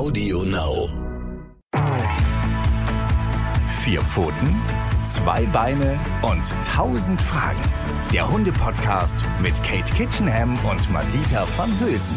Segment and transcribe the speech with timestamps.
[0.00, 0.88] Audio Now.
[3.68, 4.58] Vier Pfoten,
[5.02, 7.60] zwei Beine und tausend Fragen.
[8.10, 12.16] Der Hunde-Podcast mit Kate Kitchenham und Madita van Hülsen.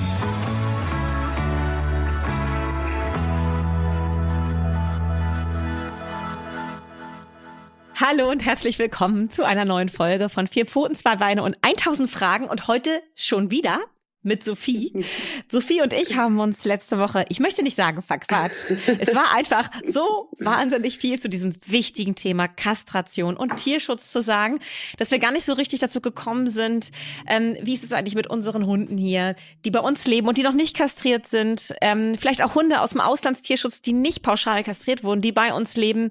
[7.95, 12.09] Hallo und herzlich willkommen zu einer neuen Folge von Vier Pfoten, zwei Beine und 1000
[12.09, 13.81] Fragen und heute schon wieder
[14.23, 15.05] mit Sophie.
[15.51, 18.71] Sophie und ich haben uns letzte Woche, ich möchte nicht sagen verquatscht.
[18.99, 24.59] Es war einfach so wahnsinnig viel zu diesem wichtigen Thema Kastration und Tierschutz zu sagen,
[24.97, 26.91] dass wir gar nicht so richtig dazu gekommen sind,
[27.27, 30.43] ähm, wie ist es eigentlich mit unseren Hunden hier, die bei uns leben und die
[30.43, 31.73] noch nicht kastriert sind.
[31.81, 35.75] Ähm, vielleicht auch Hunde aus dem Auslandstierschutz, die nicht pauschal kastriert wurden, die bei uns
[35.75, 36.09] leben.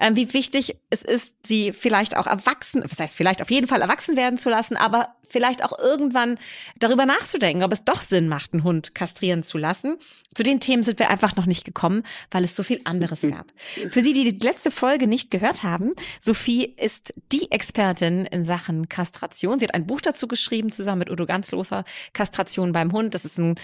[0.00, 3.80] Ähm, wie wichtig es ist, sie vielleicht auch erwachsen, was heißt vielleicht auf jeden Fall
[3.80, 6.38] erwachsen werden zu lassen, aber vielleicht auch irgendwann
[6.78, 9.96] darüber nachzudenken, ob es doch Sinn macht, einen Hund kastrieren zu lassen.
[10.34, 13.46] Zu den Themen sind wir einfach noch nicht gekommen, weil es so viel anderes gab.
[13.90, 18.88] Für Sie, die die letzte Folge nicht gehört haben, Sophie ist die Expertin in Sachen
[18.88, 19.58] Kastration.
[19.58, 23.14] Sie hat ein Buch dazu geschrieben, zusammen mit Udo Ganzloser, Kastration beim Hund.
[23.14, 23.54] Das ist ein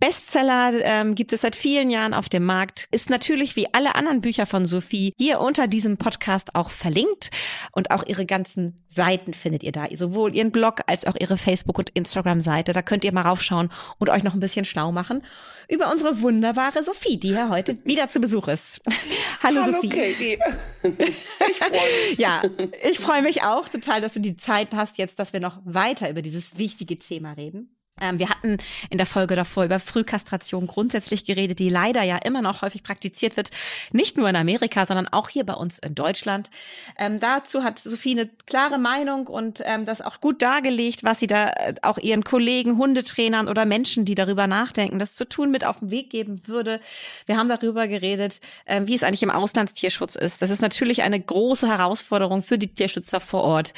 [0.00, 2.86] Bestseller, ähm, gibt es seit vielen Jahren auf dem Markt.
[2.90, 7.30] Ist natürlich wie alle anderen Bücher von Sophie hier unter diesem Podcast auch verlinkt.
[7.72, 9.86] Und auch ihre ganzen Seiten findet ihr da.
[9.94, 12.72] Sowohl ihren Blog als auch auch ihre Facebook- und Instagram-Seite.
[12.72, 15.22] Da könnt ihr mal raufschauen und euch noch ein bisschen schlau machen
[15.68, 18.80] über unsere wunderbare Sophie, die hier heute wieder zu Besuch ist.
[19.42, 19.88] Hallo, Hallo Sophie.
[19.88, 20.38] Katie.
[21.50, 21.70] Ich freue
[22.10, 22.18] mich.
[22.18, 22.42] Ja,
[22.82, 26.10] ich freue mich auch total, dass du die Zeit hast jetzt, dass wir noch weiter
[26.10, 27.73] über dieses wichtige Thema reden.
[28.00, 28.58] Ähm, wir hatten
[28.90, 33.36] in der Folge davor über Frühkastration grundsätzlich geredet, die leider ja immer noch häufig praktiziert
[33.36, 33.50] wird,
[33.92, 36.50] nicht nur in Amerika, sondern auch hier bei uns in Deutschland.
[36.98, 41.28] Ähm, dazu hat Sophie eine klare Meinung und ähm, das auch gut dargelegt, was sie
[41.28, 45.64] da äh, auch ihren Kollegen, Hundetrainern oder Menschen, die darüber nachdenken, das zu tun, mit
[45.64, 46.80] auf den Weg geben würde.
[47.26, 50.42] Wir haben darüber geredet, äh, wie es eigentlich im Auslandstierschutz ist.
[50.42, 53.72] Das ist natürlich eine große Herausforderung für die Tierschützer vor Ort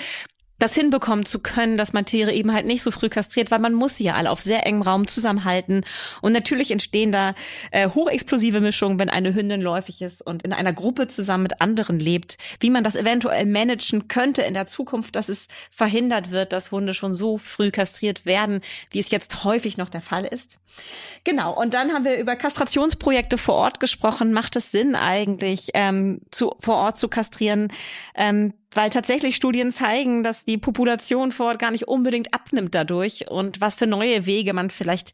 [0.58, 3.74] das hinbekommen zu können, dass man Tiere eben halt nicht so früh kastriert, weil man
[3.74, 5.84] muss sie ja alle auf sehr engem Raum zusammenhalten.
[6.22, 7.34] Und natürlich entstehen da
[7.70, 12.00] äh, hochexplosive Mischungen, wenn eine Hündin läufig ist und in einer Gruppe zusammen mit anderen
[12.00, 12.38] lebt.
[12.60, 16.94] Wie man das eventuell managen könnte in der Zukunft, dass es verhindert wird, dass Hunde
[16.94, 20.58] schon so früh kastriert werden, wie es jetzt häufig noch der Fall ist.
[21.24, 24.32] Genau, und dann haben wir über Kastrationsprojekte vor Ort gesprochen.
[24.32, 27.72] Macht es Sinn eigentlich, ähm, zu, vor Ort zu kastrieren?
[28.14, 33.28] Ähm, weil tatsächlich Studien zeigen, dass die Population vor Ort gar nicht unbedingt abnimmt dadurch
[33.30, 35.12] und was für neue Wege man vielleicht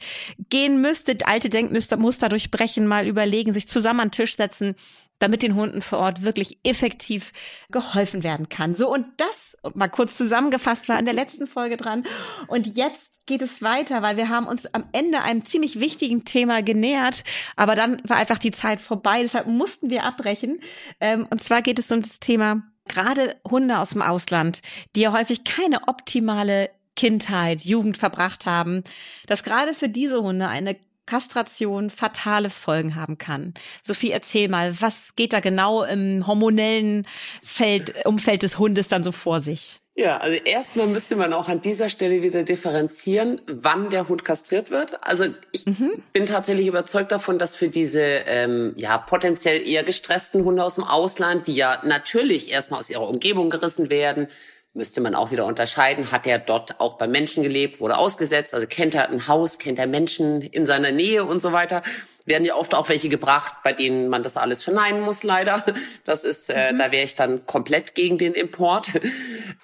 [0.50, 4.75] gehen müsste, alte Denkmuster durchbrechen, mal überlegen, sich zusammen an den Tisch setzen,
[5.21, 7.33] damit den Hunden vor Ort wirklich effektiv
[7.71, 8.75] geholfen werden kann.
[8.75, 12.05] So und das mal kurz zusammengefasst war in der letzten Folge dran
[12.49, 16.61] und jetzt geht es weiter, weil wir haben uns am Ende einem ziemlich wichtigen Thema
[16.62, 17.23] genähert,
[17.55, 20.59] aber dann war einfach die Zeit vorbei, deshalb mussten wir abbrechen.
[20.99, 24.60] Ähm, und zwar geht es um das Thema gerade Hunde aus dem Ausland,
[24.94, 28.84] die ja häufig keine optimale Kindheit, Jugend verbracht haben,
[29.26, 30.76] dass gerade für diese Hunde eine
[31.06, 33.54] Kastration fatale Folgen haben kann.
[33.82, 37.06] Sophie, erzähl mal, was geht da genau im hormonellen
[37.43, 39.81] Feld, Umfeld des Hundes dann so vor sich?
[39.95, 44.71] Ja, also erstmal müsste man auch an dieser Stelle wieder differenzieren, wann der Hund kastriert
[44.71, 45.05] wird.
[45.05, 46.03] Also ich mhm.
[46.15, 50.85] bin tatsächlich überzeugt davon, dass für diese ähm, ja potenziell eher gestressten Hunde aus dem
[50.85, 54.29] Ausland, die ja natürlich erstmal aus ihrer Umgebung gerissen werden,
[54.75, 58.67] müsste man auch wieder unterscheiden, hat er dort auch bei Menschen gelebt, wurde ausgesetzt, also
[58.67, 61.83] kennt er ein Haus, kennt er Menschen in seiner Nähe und so weiter.
[62.25, 65.65] Werden ja oft auch welche gebracht, bei denen man das alles verneinen muss, leider.
[66.05, 66.78] Das ist, äh, mhm.
[66.78, 68.91] da wäre ich dann komplett gegen den Import.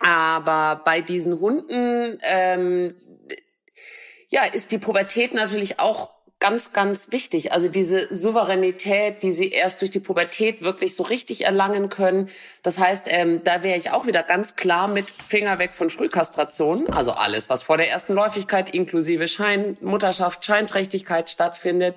[0.01, 2.95] Aber bei diesen Hunden, ähm,
[4.29, 6.11] ja, ist die Pubertät natürlich auch
[6.41, 7.53] ganz, ganz wichtig.
[7.53, 12.29] Also diese Souveränität, die sie erst durch die Pubertät wirklich so richtig erlangen können.
[12.63, 16.89] Das heißt, ähm, da wäre ich auch wieder ganz klar mit Finger weg von Frühkastration.
[16.91, 21.97] Also alles, was vor der ersten Läufigkeit inklusive Schein, Mutterschaft, Scheinträchtigkeit stattfindet.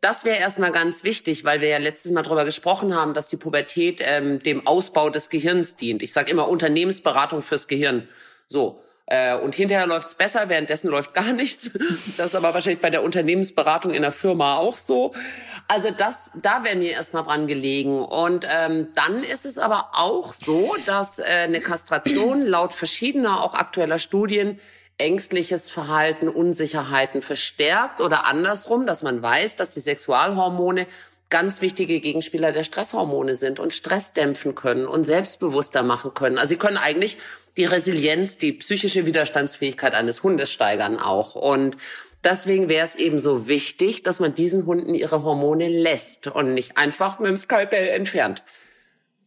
[0.00, 3.36] Das wäre erstmal ganz wichtig, weil wir ja letztes Mal darüber gesprochen haben, dass die
[3.36, 6.02] Pubertät ähm, dem Ausbau des Gehirns dient.
[6.02, 8.08] Ich sage immer Unternehmensberatung fürs Gehirn.
[8.48, 8.82] So.
[9.04, 11.70] Äh, und hinterher läuft's besser, währenddessen läuft gar nichts.
[12.16, 15.12] Das ist aber wahrscheinlich bei der Unternehmensberatung in der Firma auch so.
[15.68, 18.02] Also das, da wäre mir erstmal dran gelegen.
[18.02, 23.52] Und ähm, dann ist es aber auch so, dass äh, eine Kastration laut verschiedener, auch
[23.52, 24.60] aktueller Studien,
[25.00, 30.86] ängstliches Verhalten, Unsicherheiten verstärkt oder andersrum, dass man weiß, dass die Sexualhormone
[31.30, 36.38] ganz wichtige Gegenspieler der Stresshormone sind und Stress dämpfen können und selbstbewusster machen können.
[36.38, 37.18] Also sie können eigentlich
[37.56, 41.34] die Resilienz, die psychische Widerstandsfähigkeit eines Hundes steigern auch.
[41.34, 41.76] Und
[42.22, 46.76] Deswegen wäre es eben so wichtig, dass man diesen Hunden ihre Hormone lässt und nicht
[46.76, 48.42] einfach mit dem Skalpell entfernt.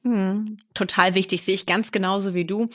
[0.03, 2.69] Hm, total wichtig, sehe ich ganz genauso wie du.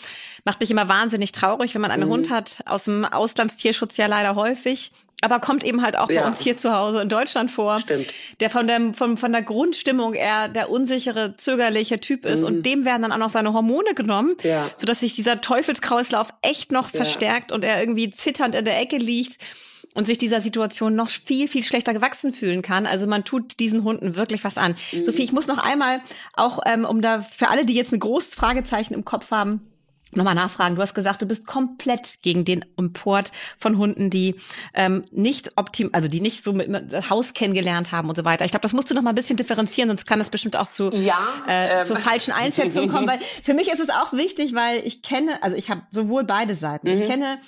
[0.44, 2.12] Macht mich immer wahnsinnig traurig, wenn man einen mhm.
[2.12, 6.22] Hund hat, aus dem Auslandstierschutz ja leider häufig, aber kommt eben halt auch ja.
[6.22, 8.06] bei uns hier zu Hause in Deutschland vor, Stimmt.
[8.40, 12.46] der von, dem, von, von der Grundstimmung eher der unsichere, zögerliche Typ ist mhm.
[12.46, 14.70] und dem werden dann auch noch seine Hormone genommen, ja.
[14.76, 16.98] sodass sich dieser Teufelskreislauf echt noch ja.
[16.98, 19.38] verstärkt und er irgendwie zitternd in der Ecke liegt
[19.98, 22.86] und sich dieser Situation noch viel, viel schlechter gewachsen fühlen kann.
[22.86, 24.76] Also man tut diesen Hunden wirklich was an.
[24.92, 25.04] Mhm.
[25.04, 26.02] Sophie, ich muss noch einmal
[26.34, 29.60] auch, ähm, um da für alle, die jetzt ein großes Fragezeichen im Kopf haben,
[30.12, 30.76] nochmal nachfragen.
[30.76, 34.36] Du hast gesagt, du bist komplett gegen den Import von Hunden, die
[34.72, 38.44] ähm, nicht optim, also die nicht so mit, mit Haus kennengelernt haben und so weiter.
[38.44, 40.68] Ich glaube, das musst du noch mal ein bisschen differenzieren, sonst kann das bestimmt auch
[40.68, 41.18] zu ja,
[41.48, 41.84] äh, ähm.
[41.84, 43.08] zur falschen Einschätzung kommen.
[43.08, 46.54] Weil für mich ist es auch wichtig, weil ich kenne, also ich habe sowohl beide
[46.54, 46.88] Seiten.
[46.88, 47.02] Mhm.
[47.02, 47.40] Ich kenne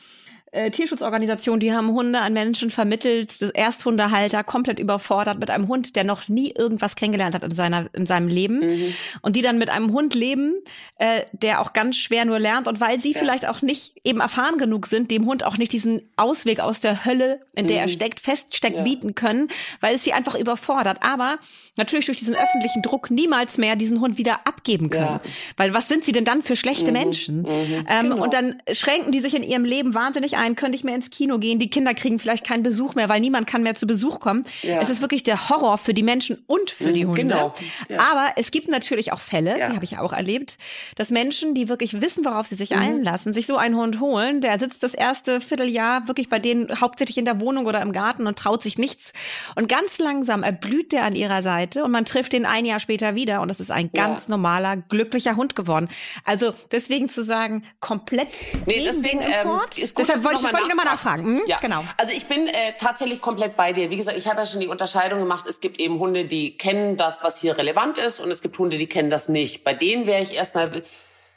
[0.53, 5.95] äh, Tierschutzorganisationen, die haben Hunde an Menschen vermittelt, das Ersthundehalter komplett überfordert mit einem Hund,
[5.95, 8.95] der noch nie irgendwas kennengelernt hat in seiner in seinem Leben mhm.
[9.23, 10.55] und die dann mit einem Hund leben,
[10.99, 13.19] äh, der auch ganz schwer nur lernt und weil sie ja.
[13.19, 17.05] vielleicht auch nicht eben erfahren genug sind, dem Hund auch nicht diesen Ausweg aus der
[17.05, 17.83] Hölle, in der mhm.
[17.83, 18.83] er steckt, feststeckt, ja.
[18.83, 19.49] bieten können,
[19.81, 20.99] weil es sie einfach überfordert.
[21.03, 21.39] Aber
[21.77, 25.21] natürlich durch diesen öffentlichen Druck niemals mehr diesen Hund wieder abgeben können, ja.
[25.57, 26.93] weil was sind sie denn dann für schlechte mhm.
[26.93, 27.43] Menschen?
[27.43, 27.87] Mhm.
[27.89, 28.25] Ähm, genau.
[28.25, 31.39] Und dann schränken die sich in ihrem Leben wahnsinnig ein, können nicht mehr ins Kino
[31.39, 34.45] gehen, die Kinder kriegen vielleicht keinen Besuch mehr, weil niemand kann mehr zu Besuch kommen.
[34.63, 34.81] Ja.
[34.81, 37.23] Es ist wirklich der Horror für die Menschen und für die mhm, Hunde.
[37.23, 37.55] Genau.
[37.89, 37.99] Ja.
[38.11, 39.69] Aber es gibt natürlich auch Fälle, ja.
[39.69, 40.59] die habe ich auch erlebt,
[40.97, 42.79] dass Menschen, die wirklich wissen, worauf sie sich mhm.
[42.79, 47.19] einlassen, sich so einen Hund holen, der sitzt das erste Vierteljahr wirklich bei denen hauptsächlich
[47.19, 49.13] in der Wohnung oder im Garten und traut sich nichts.
[49.57, 53.15] Und ganz langsam erblüht der an ihrer Seite und man trifft den ein Jahr später
[53.15, 55.89] wieder und das ist ein ganz normaler, glücklicher Hund geworden.
[56.25, 58.29] Also deswegen zu sagen, komplett
[58.67, 61.25] nee, deswegen, ähm, ist gut, Deshalb wollte ich, nochmal nachfragen.
[61.25, 61.43] Hm?
[61.47, 61.59] Ja.
[61.59, 61.85] Genau.
[61.97, 63.91] Also ich bin äh, tatsächlich komplett bei dir.
[63.91, 65.47] Wie gesagt, ich habe ja schon die Unterscheidung gemacht.
[65.47, 68.79] Es gibt eben Hunde, die kennen das, was hier relevant ist, und es gibt Hunde,
[68.79, 69.65] die kennen das nicht.
[69.65, 70.83] Bei denen wäre ich erstmal,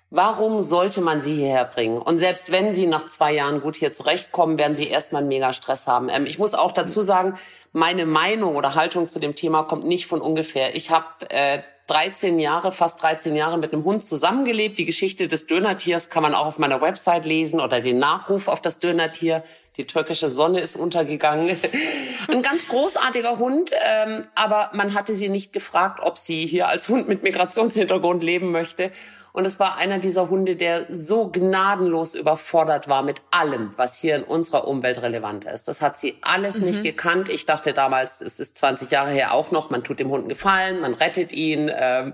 [0.09, 1.97] warum sollte man sie hierher bringen?
[1.97, 5.87] Und selbst wenn sie nach zwei Jahren gut hier zurechtkommen, werden sie erstmal mega Stress
[5.87, 6.09] haben.
[6.09, 7.37] Ähm, ich muss auch dazu sagen,
[7.71, 10.75] meine Meinung oder Haltung zu dem Thema kommt nicht von ungefähr.
[10.75, 14.79] Ich habe äh, 13 Jahre, fast 13 Jahre mit einem Hund zusammengelebt.
[14.79, 18.61] Die Geschichte des Dönertiers kann man auch auf meiner Website lesen oder den Nachruf auf
[18.61, 19.43] das Dönertier.
[19.75, 21.57] Die türkische Sonne ist untergegangen.
[22.29, 26.87] Ein ganz großartiger Hund, ähm, aber man hatte sie nicht gefragt, ob sie hier als
[26.87, 28.91] Hund mit Migrationshintergrund leben möchte.
[29.33, 34.15] Und es war einer dieser Hunde, der so gnadenlos überfordert war mit allem, was hier
[34.15, 35.67] in unserer Umwelt relevant ist.
[35.67, 36.65] Das hat sie alles mhm.
[36.67, 37.29] nicht gekannt.
[37.29, 40.29] Ich dachte damals, es ist 20 Jahre her auch noch, man tut dem Hund einen
[40.29, 41.71] Gefallen, man rettet ihn.
[41.75, 42.13] Ähm,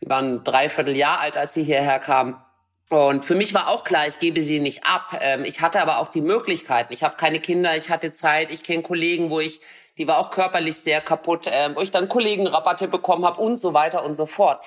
[0.00, 2.42] sie waren dreiviertel Jahr alt, als sie hierher kam.
[2.88, 5.18] Und für mich war auch klar, ich gebe sie nicht ab.
[5.20, 6.92] Ähm, ich hatte aber auch die Möglichkeiten.
[6.92, 9.60] Ich habe keine Kinder, ich hatte Zeit, ich kenne Kollegen, wo ich,
[9.98, 13.72] die war auch körperlich sehr kaputt, äh, wo ich dann Kollegenrabatte bekommen habe und so
[13.72, 14.64] weiter und so fort.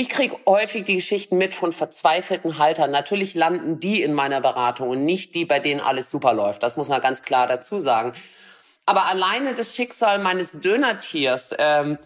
[0.00, 2.92] Ich kriege häufig die Geschichten mit von verzweifelten Haltern.
[2.92, 6.62] Natürlich landen die in meiner Beratung und nicht die, bei denen alles super läuft.
[6.62, 8.12] Das muss man ganz klar dazu sagen.
[8.86, 11.98] Aber alleine das Schicksal meines Dönertiers, ähm,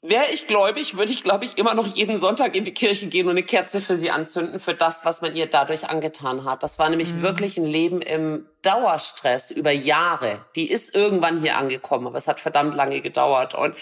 [0.00, 3.26] Wäre ich gläubig, würde ich, glaube ich, immer noch jeden Sonntag in die Kirche gehen
[3.26, 6.62] und eine Kerze für sie anzünden, für das, was man ihr dadurch angetan hat.
[6.62, 7.22] Das war nämlich mhm.
[7.22, 10.46] wirklich ein Leben im Dauerstress über Jahre.
[10.54, 13.54] Die ist irgendwann hier angekommen, aber es hat verdammt lange gedauert.
[13.54, 13.74] Und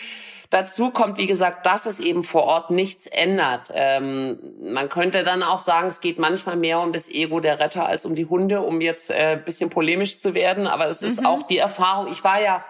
[0.51, 3.73] Dazu kommt, wie gesagt, dass es eben vor Ort nichts ändert.
[3.75, 7.87] Ähm, man könnte dann auch sagen, es geht manchmal mehr um das Ego der Retter
[7.87, 10.69] als um die Hunde, um jetzt äh, bisschen polemisch zu werden.
[10.69, 11.27] Aber es ist mhm.
[11.27, 12.07] auch die Erfahrung.
[12.13, 12.65] Ich war ja,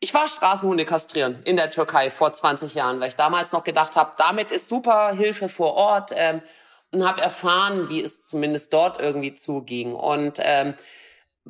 [0.00, 3.96] ich war Straßenhunde kastrieren in der Türkei vor 20 Jahren, weil ich damals noch gedacht
[3.96, 6.40] habe, damit ist super Hilfe vor Ort ähm,
[6.92, 9.94] und habe erfahren, wie es zumindest dort irgendwie zuging.
[9.94, 10.74] Und ähm,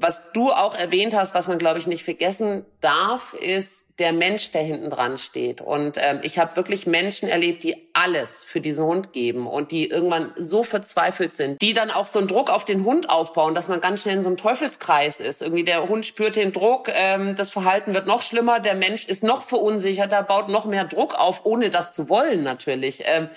[0.01, 4.53] was du auch erwähnt hast, was man, glaube ich, nicht vergessen darf, ist der Mensch,
[4.53, 5.61] der hinten dran steht.
[5.61, 9.91] Und ähm, ich habe wirklich Menschen erlebt, die alles für diesen Hund geben und die
[9.91, 13.67] irgendwann so verzweifelt sind, die dann auch so einen Druck auf den Hund aufbauen, dass
[13.67, 15.43] man ganz schnell in so einem Teufelskreis ist.
[15.43, 19.25] Irgendwie der Hund spürt den Druck, ähm, das Verhalten wird noch schlimmer, der Mensch ist
[19.25, 23.03] noch verunsicherter, baut noch mehr Druck auf, ohne das zu wollen natürlich.
[23.05, 23.29] Ähm,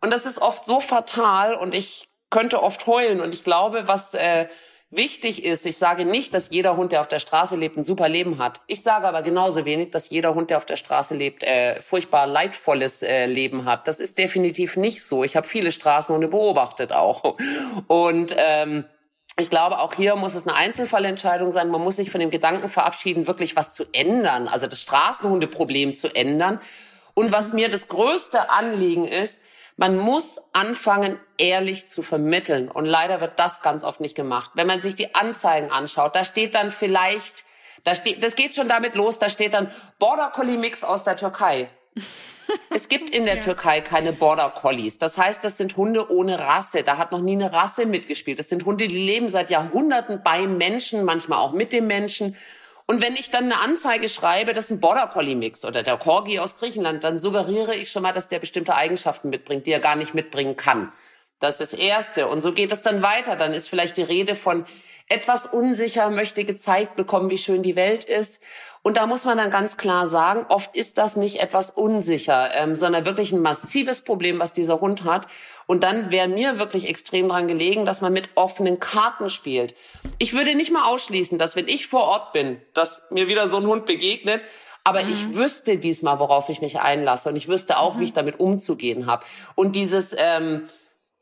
[0.00, 3.20] und das ist oft so fatal und ich könnte oft heulen.
[3.20, 4.14] Und ich glaube, was...
[4.14, 4.48] Äh,
[4.92, 8.08] wichtig ist, ich sage nicht, dass jeder Hund, der auf der Straße lebt, ein super
[8.08, 8.60] Leben hat.
[8.66, 12.26] Ich sage aber genauso wenig, dass jeder Hund, der auf der Straße lebt, äh, furchtbar
[12.26, 13.88] leidvolles äh, Leben hat.
[13.88, 15.24] Das ist definitiv nicht so.
[15.24, 17.36] Ich habe viele Straßenhunde beobachtet auch.
[17.88, 18.84] Und ähm,
[19.38, 21.70] ich glaube, auch hier muss es eine Einzelfallentscheidung sein.
[21.70, 26.14] Man muss sich von dem Gedanken verabschieden, wirklich was zu ändern, also das Straßenhundeproblem zu
[26.14, 26.60] ändern.
[27.14, 29.40] Und was mir das größte Anliegen ist,
[29.76, 32.68] man muss anfangen, ehrlich zu vermitteln.
[32.68, 34.50] Und leider wird das ganz oft nicht gemacht.
[34.54, 37.44] Wenn man sich die Anzeigen anschaut, da steht dann vielleicht
[37.84, 41.16] Da steht, das geht schon damit los, da steht dann Border Collie Mix aus der
[41.16, 41.68] Türkei.
[42.68, 43.42] Es gibt in der ja.
[43.42, 44.98] Türkei keine Border Collies.
[44.98, 46.82] Das heißt, das sind Hunde ohne Rasse.
[46.82, 48.38] Da hat noch nie eine Rasse mitgespielt.
[48.38, 52.36] Das sind Hunde, die leben seit Jahrhunderten beim Menschen, manchmal auch mit dem Menschen.
[52.86, 55.96] Und wenn ich dann eine Anzeige schreibe, das ist ein Border Collie Mix oder der
[55.96, 59.80] Corgi aus Griechenland, dann suggeriere ich schon mal, dass der bestimmte Eigenschaften mitbringt, die er
[59.80, 60.92] gar nicht mitbringen kann.
[61.38, 62.28] Das ist das Erste.
[62.28, 63.34] Und so geht es dann weiter.
[63.34, 64.64] Dann ist vielleicht die Rede von
[65.08, 68.40] etwas unsicher, möchte gezeigt bekommen, wie schön die Welt ist.
[68.82, 72.74] Und da muss man dann ganz klar sagen, oft ist das nicht etwas unsicher, ähm,
[72.74, 75.26] sondern wirklich ein massives Problem, was dieser Hund hat.
[75.72, 79.74] Und dann wäre mir wirklich extrem dran gelegen, dass man mit offenen Karten spielt.
[80.18, 83.56] Ich würde nicht mal ausschließen, dass wenn ich vor Ort bin, dass mir wieder so
[83.56, 84.42] ein Hund begegnet,
[84.84, 85.12] aber mhm.
[85.12, 88.00] ich wüsste diesmal, worauf ich mich einlasse und ich wüsste auch, mhm.
[88.00, 89.24] wie ich damit umzugehen habe.
[89.54, 90.68] Und dieses ähm,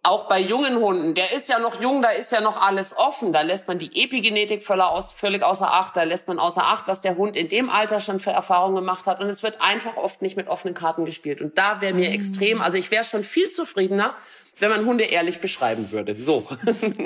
[0.03, 3.35] auch bei jungen Hunden, der ist ja noch jung, da ist ja noch alles offen.
[3.35, 7.17] Da lässt man die Epigenetik völlig außer Acht, da lässt man außer Acht, was der
[7.17, 9.21] Hund in dem Alter schon für Erfahrungen gemacht hat.
[9.21, 11.43] Und es wird einfach oft nicht mit offenen Karten gespielt.
[11.43, 12.15] Und da wäre mir mhm.
[12.15, 14.15] extrem, also ich wäre schon viel zufriedener,
[14.61, 16.15] wenn man Hunde ehrlich beschreiben würde.
[16.15, 16.47] So.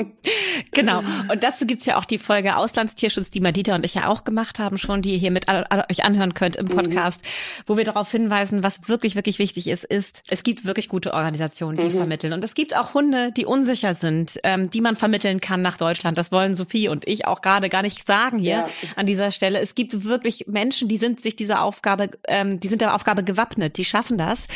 [0.73, 1.03] genau.
[1.31, 4.59] Und dazu gibt's ja auch die Folge Auslandstierschutz, die Madita und ich ja auch gemacht
[4.59, 6.71] haben schon, die ihr hier mit euch anhören könnt im mhm.
[6.71, 7.63] Podcast, mhm.
[7.67, 11.79] wo wir darauf hinweisen, was wirklich, wirklich wichtig ist, ist, es gibt wirklich gute Organisationen,
[11.79, 11.97] die mhm.
[11.97, 12.33] vermitteln.
[12.33, 16.19] Und es gibt auch Hunde, die unsicher sind, ähm, die man vermitteln kann nach Deutschland.
[16.19, 18.69] Das wollen Sophie und ich auch gerade gar nicht sagen hier ja.
[18.97, 19.61] an dieser Stelle.
[19.61, 23.77] Es gibt wirklich Menschen, die sind sich dieser Aufgabe, ähm, die sind der Aufgabe gewappnet,
[23.77, 24.47] die schaffen das.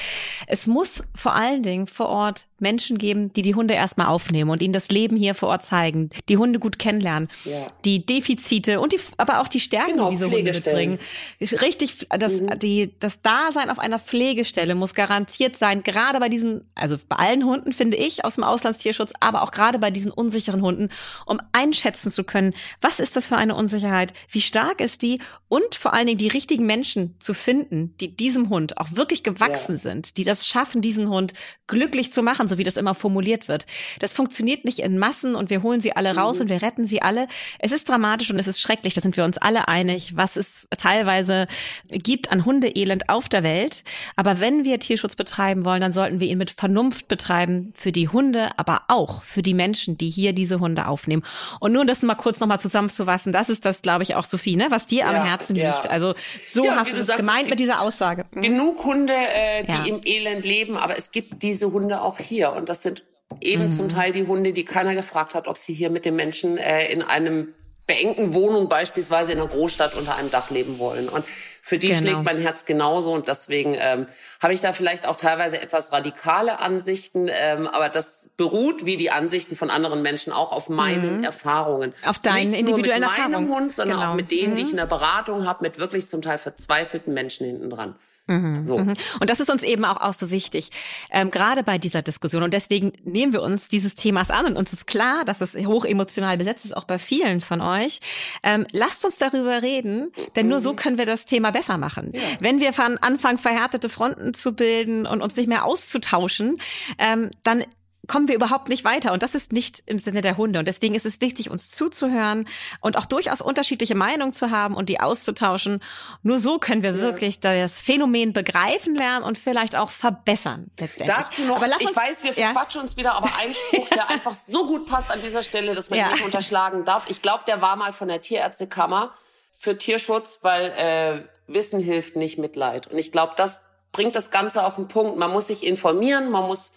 [0.47, 4.63] Es muss vor allen Dingen vor Ort Menschen geben, die die Hunde erstmal aufnehmen und
[4.63, 7.67] ihnen das Leben hier vor Ort zeigen, die Hunde gut kennenlernen, ja.
[7.85, 10.99] die Defizite und die, aber auch die Stärken, genau, die diese Hunde mitbringen.
[11.41, 12.59] Richtig, das, mhm.
[12.59, 17.45] die, das Dasein auf einer Pflegestelle muss garantiert sein, gerade bei diesen, also bei allen
[17.45, 20.89] Hunden finde ich aus dem Auslandstierschutz, aber auch gerade bei diesen unsicheren Hunden,
[21.27, 25.75] um einschätzen zu können, was ist das für eine Unsicherheit, wie stark ist die und
[25.75, 29.79] vor allen Dingen die richtigen Menschen zu finden, die diesem Hund auch wirklich gewachsen ja.
[29.79, 31.35] sind, die das schaffen, diesen Hund
[31.67, 33.67] glücklich zu machen, so wie das immer formuliert wird.
[33.99, 36.43] Das funktioniert nicht in Massen und wir holen sie alle raus mhm.
[36.43, 37.29] und wir retten sie alle.
[37.59, 40.69] Es ist dramatisch und es ist schrecklich, da sind wir uns alle einig, was es
[40.79, 41.47] teilweise
[41.89, 43.85] gibt an Hundeelend auf der Welt.
[44.17, 48.09] Aber wenn wir Tierschutz betreiben wollen, dann sollten wir ihn mit Vernunft betreiben für die
[48.09, 51.23] Hunde, aber auch für die Menschen, die hier diese Hunde aufnehmen.
[51.61, 54.67] Und nur das mal kurz nochmal zusammenzufassen, das ist das, glaube ich, auch Sophie, ne,
[54.71, 55.09] was dir ja.
[55.09, 55.75] am Herzen ja.
[55.75, 55.91] liegt.
[55.91, 56.15] Also
[56.47, 58.25] so ja, hast du das gemeint mit dieser Aussage.
[58.33, 58.43] Mhm.
[58.43, 62.69] Genug Hunde, äh, die im Elend leben, aber es gibt diese Hunde auch hier und
[62.69, 63.05] das sind
[63.41, 63.73] eben mhm.
[63.73, 66.91] zum Teil die Hunde, die keiner gefragt hat, ob sie hier mit den Menschen äh,
[66.91, 67.55] in einem
[67.87, 71.09] beengten Wohnung beispielsweise in einer Großstadt unter einem Dach leben wollen.
[71.09, 71.25] Und
[71.63, 72.01] für die genau.
[72.01, 74.07] schlägt mein Herz genauso und deswegen ähm,
[74.41, 79.11] habe ich da vielleicht auch teilweise etwas radikale Ansichten, ähm, aber das beruht wie die
[79.11, 81.25] Ansichten von anderen Menschen auch auf meinen mhm.
[81.25, 81.95] Erfahrungen.
[82.07, 83.55] Auf deinen Nicht individuellen nur mit meinem Erfahrungen.
[83.55, 84.11] Hund, sondern genau.
[84.11, 84.57] auch mit denen, mhm.
[84.57, 87.97] die ich in der Beratung habe, mit wirklich zum Teil verzweifelten Menschen hinten dran.
[88.29, 88.79] Mhm, so.
[88.79, 88.93] Mhm.
[89.21, 90.71] Und das ist uns eben auch, auch so wichtig,
[91.11, 92.43] ähm, gerade bei dieser Diskussion.
[92.43, 95.85] Und deswegen nehmen wir uns dieses Themas an und uns ist klar, dass es hoch
[95.85, 98.01] emotional besetzt ist, auch bei vielen von euch.
[98.43, 100.77] Ähm, lasst uns darüber reden, denn nur so mhm.
[100.77, 102.13] können wir das Thema besser machen.
[102.13, 102.21] Ja.
[102.41, 106.59] Wenn wir von anfangen, verhärtete Fronten zu bilden und uns nicht mehr auszutauschen,
[106.99, 107.65] ähm, dann
[108.09, 109.13] kommen wir überhaupt nicht weiter.
[109.13, 110.59] Und das ist nicht im Sinne der Hunde.
[110.59, 112.49] Und deswegen ist es wichtig, uns zuzuhören
[112.81, 115.83] und auch durchaus unterschiedliche Meinungen zu haben und die auszutauschen.
[116.23, 116.97] Nur so können wir ja.
[116.97, 120.71] wirklich das Phänomen begreifen lernen und vielleicht auch verbessern.
[120.79, 121.17] Letztendlich.
[121.17, 122.47] Dazu noch, uns, ich weiß, wir ja.
[122.47, 125.91] verquatschen uns wieder, aber ein Spruch, der einfach so gut passt an dieser Stelle, dass
[125.91, 126.11] man ja.
[126.11, 127.09] nicht unterschlagen darf.
[127.11, 129.13] Ich glaube, der war mal von der Tierärztekammer
[129.59, 132.87] für Tierschutz, weil äh, Wissen hilft nicht Mitleid.
[132.87, 133.61] Und ich glaube, das
[133.93, 135.19] bringt das Ganze auf den Punkt.
[135.19, 136.73] Man muss sich informieren, man muss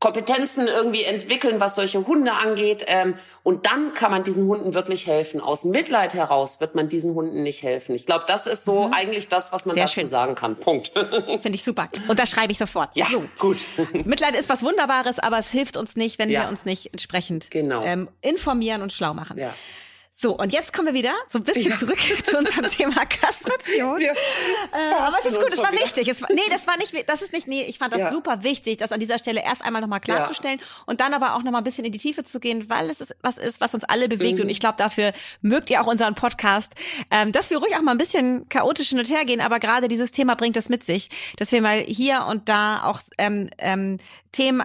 [0.00, 2.84] Kompetenzen irgendwie entwickeln, was solche Hunde angeht.
[2.88, 5.40] Ähm, und dann kann man diesen Hunden wirklich helfen.
[5.40, 7.94] Aus Mitleid heraus wird man diesen Hunden nicht helfen.
[7.94, 8.92] Ich glaube, das ist so mhm.
[8.92, 10.06] eigentlich das, was man Sehr dazu schön.
[10.06, 10.56] sagen kann.
[10.56, 10.92] Punkt.
[11.42, 11.88] Finde ich super.
[12.06, 12.90] Und das schreibe ich sofort.
[12.94, 13.24] Ja, so.
[13.38, 13.64] gut.
[14.04, 16.42] Mitleid ist was Wunderbares, aber es hilft uns nicht, wenn ja.
[16.42, 17.82] wir uns nicht entsprechend genau.
[17.82, 19.38] ähm, informieren und schlau machen.
[19.38, 19.54] Ja.
[20.16, 21.76] So, und jetzt kommen wir wieder so ein bisschen ja.
[21.76, 24.00] zurück zu unserem Thema Kastration.
[24.00, 24.12] Ja.
[24.12, 26.06] Äh, aber es ist gut, es war wichtig.
[26.06, 28.10] Es war, nee, das war nicht, das ist nicht, nee, ich fand das ja.
[28.12, 31.62] super wichtig, das an dieser Stelle erst einmal nochmal klarzustellen und dann aber auch nochmal
[31.62, 34.08] ein bisschen in die Tiefe zu gehen, weil es ist, was ist, was uns alle
[34.08, 34.38] bewegt.
[34.38, 34.44] Mhm.
[34.44, 36.74] Und ich glaube, dafür mögt ihr auch unseren Podcast,
[37.10, 39.88] ähm, dass wir ruhig auch mal ein bisschen chaotisch hin und her gehen, aber gerade
[39.88, 43.98] dieses Thema bringt es mit sich, dass wir mal hier und da auch ähm, ähm,
[44.30, 44.62] Themen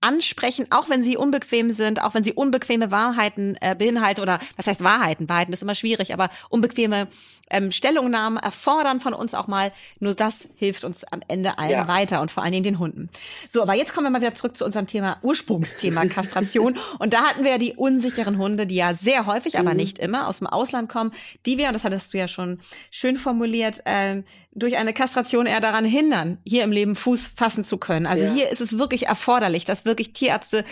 [0.00, 4.66] ansprechen, auch wenn sie unbequem sind, auch wenn sie unbequeme Wahrheiten äh, beinhalten oder was
[4.66, 5.28] heißt Wahrheiten?
[5.28, 7.08] Wahrheiten ist immer schwierig, aber unbequeme
[7.50, 9.72] ähm, Stellungnahmen erfordern von uns auch mal.
[9.98, 11.88] Nur das hilft uns am Ende allen ja.
[11.88, 13.08] weiter und vor allen Dingen den Hunden.
[13.48, 17.24] So, aber jetzt kommen wir mal wieder zurück zu unserem Thema Ursprungsthema Kastration und da
[17.24, 19.60] hatten wir ja die unsicheren Hunde, die ja sehr häufig, mhm.
[19.60, 21.12] aber nicht immer aus dem Ausland kommen,
[21.44, 24.22] die wir und das hattest du ja schon schön formuliert, äh,
[24.58, 28.06] durch eine Kastration eher daran hindern, hier im Leben Fuß fassen zu können.
[28.06, 28.32] Also ja.
[28.32, 30.64] hier ist es wirklich erforderlich, dass wirklich Tierärzte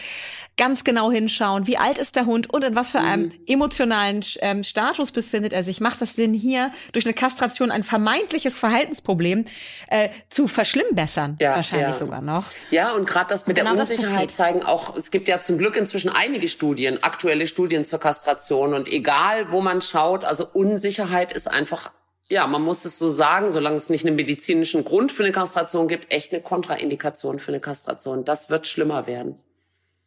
[0.56, 3.32] ganz genau hinschauen, wie alt ist der Hund und in was für einem mhm.
[3.46, 5.80] emotionalen ähm, Status befindet er sich.
[5.80, 9.44] Macht das Sinn, hier durch eine Kastration ein vermeintliches Verhaltensproblem
[9.88, 11.37] äh, zu verschlimmbessern?
[11.40, 11.94] Ja, wahrscheinlich ja.
[11.94, 12.44] sogar noch.
[12.70, 15.76] Ja, und gerade das mit genau der Unsicherheit zeigen auch, es gibt ja zum Glück
[15.76, 21.50] inzwischen einige Studien, aktuelle Studien zur Kastration und egal, wo man schaut, also Unsicherheit ist
[21.50, 21.90] einfach
[22.28, 25.87] ja, man muss es so sagen, solange es nicht einen medizinischen Grund für eine Kastration
[25.87, 28.25] gibt, echt eine Kontraindikation für eine Kastration.
[28.25, 29.37] Das wird schlimmer werden.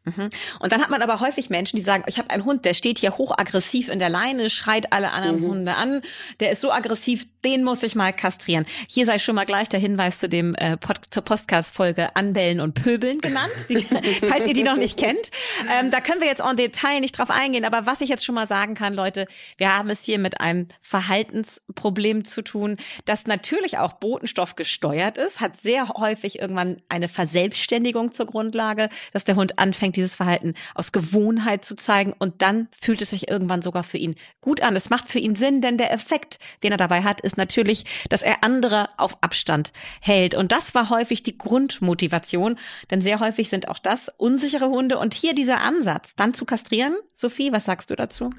[0.05, 0.29] Mhm.
[0.59, 2.99] Und dann hat man aber häufig Menschen, die sagen, ich habe einen Hund, der steht
[2.99, 5.47] hier hochaggressiv in der Leine, schreit alle anderen mhm.
[5.47, 6.01] Hunde an,
[6.39, 8.65] der ist so aggressiv, den muss ich mal kastrieren.
[8.89, 12.73] Hier sei schon mal gleich der Hinweis zu dem äh, Pod zur Podcast-Folge Anbellen und
[12.73, 13.81] Pöbeln genannt, die,
[14.27, 15.31] falls ihr die noch nicht kennt.
[15.71, 18.35] Ähm, da können wir jetzt en Detail nicht drauf eingehen, aber was ich jetzt schon
[18.35, 19.27] mal sagen kann, Leute,
[19.57, 25.39] wir haben es hier mit einem Verhaltensproblem zu tun, das natürlich auch Botenstoff gesteuert ist,
[25.39, 30.91] hat sehr häufig irgendwann eine Verselbstständigung zur Grundlage, dass der Hund anfängt, dieses Verhalten aus
[30.91, 34.75] Gewohnheit zu zeigen und dann fühlt es sich irgendwann sogar für ihn gut an.
[34.75, 38.21] Es macht für ihn Sinn, denn der Effekt, den er dabei hat, ist natürlich, dass
[38.21, 40.35] er andere auf Abstand hält.
[40.35, 42.57] Und das war häufig die Grundmotivation,
[42.91, 44.97] denn sehr häufig sind auch das unsichere Hunde.
[44.97, 46.95] Und hier dieser Ansatz, dann zu kastrieren.
[47.13, 48.29] Sophie, was sagst du dazu?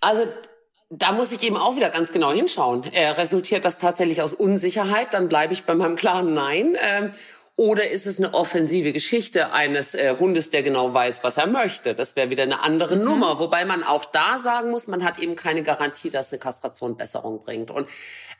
[0.00, 0.24] Also
[0.90, 2.84] da muss ich eben auch wieder ganz genau hinschauen.
[2.84, 5.12] Äh, resultiert das tatsächlich aus Unsicherheit?
[5.12, 6.76] Dann bleibe ich bei meinem klaren Nein.
[6.80, 7.10] Ähm,
[7.58, 11.92] oder ist es eine offensive Geschichte eines äh, Hundes, der genau weiß, was er möchte?
[11.92, 13.02] Das wäre wieder eine andere mhm.
[13.02, 13.40] Nummer.
[13.40, 17.42] Wobei man auch da sagen muss, man hat eben keine Garantie, dass eine Kastration Besserung
[17.42, 17.72] bringt.
[17.72, 17.88] Und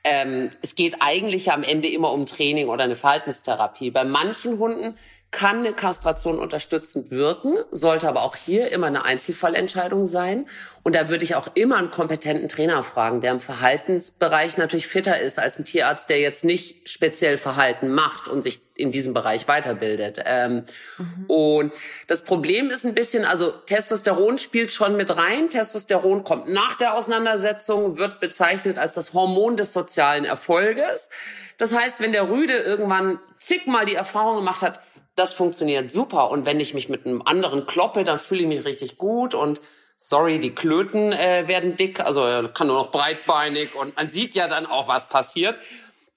[0.04, 3.90] ähm, es geht eigentlich am Ende immer um Training oder eine Verhaltenstherapie.
[3.90, 4.94] Bei manchen Hunden
[5.30, 10.46] kann eine Kastration unterstützend wirken, sollte aber auch hier immer eine Einzelfallentscheidung sein.
[10.84, 15.20] Und da würde ich auch immer einen kompetenten Trainer fragen, der im Verhaltensbereich natürlich fitter
[15.20, 19.48] ist als ein Tierarzt, der jetzt nicht speziell Verhalten macht und sich in diesem Bereich
[19.48, 20.22] weiterbildet.
[20.24, 20.64] Ähm,
[20.96, 21.24] mhm.
[21.26, 21.72] Und
[22.06, 25.50] das Problem ist ein bisschen, also Testosteron spielt schon mit rein.
[25.50, 31.10] Testosteron kommt nach der Auseinandersetzung, wird bezeichnet als das Hormon des sozialen Erfolges.
[31.58, 34.80] Das heißt, wenn der Rüde irgendwann zigmal die Erfahrung gemacht hat,
[35.16, 36.30] das funktioniert super.
[36.30, 39.60] Und wenn ich mich mit einem anderen kloppe, dann fühle ich mich richtig gut und
[39.96, 42.20] sorry, die Klöten äh, werden dick, also
[42.54, 45.56] kann nur noch breitbeinig und man sieht ja dann auch, was passiert.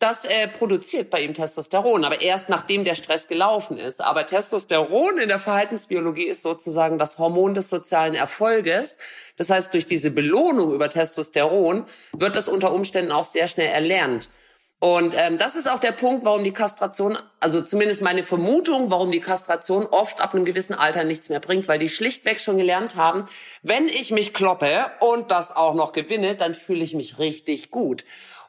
[0.02, 4.02] Das äh, produziert bei ihm Testosteron, aber erst nachdem der Stress gelaufen ist.
[4.02, 8.98] Aber Testosteron in der Verhaltensbiologie ist sozusagen das Hormon des sozialen Erfolges.
[9.38, 14.28] Das heißt, durch diese Belohnung über Testosteron wird das unter Umständen auch sehr schnell erlernt.
[14.80, 19.12] Und ähm, das ist auch der Punkt, warum die Kastration, also zumindest meine Vermutung, warum
[19.12, 22.96] die Kastration oft ab einem gewissen Alter nichts mehr bringt, weil die schlichtweg schon gelernt
[22.96, 23.26] haben,
[23.62, 28.04] wenn ich mich kloppe und das auch noch gewinne, dann fühle ich mich richtig gut.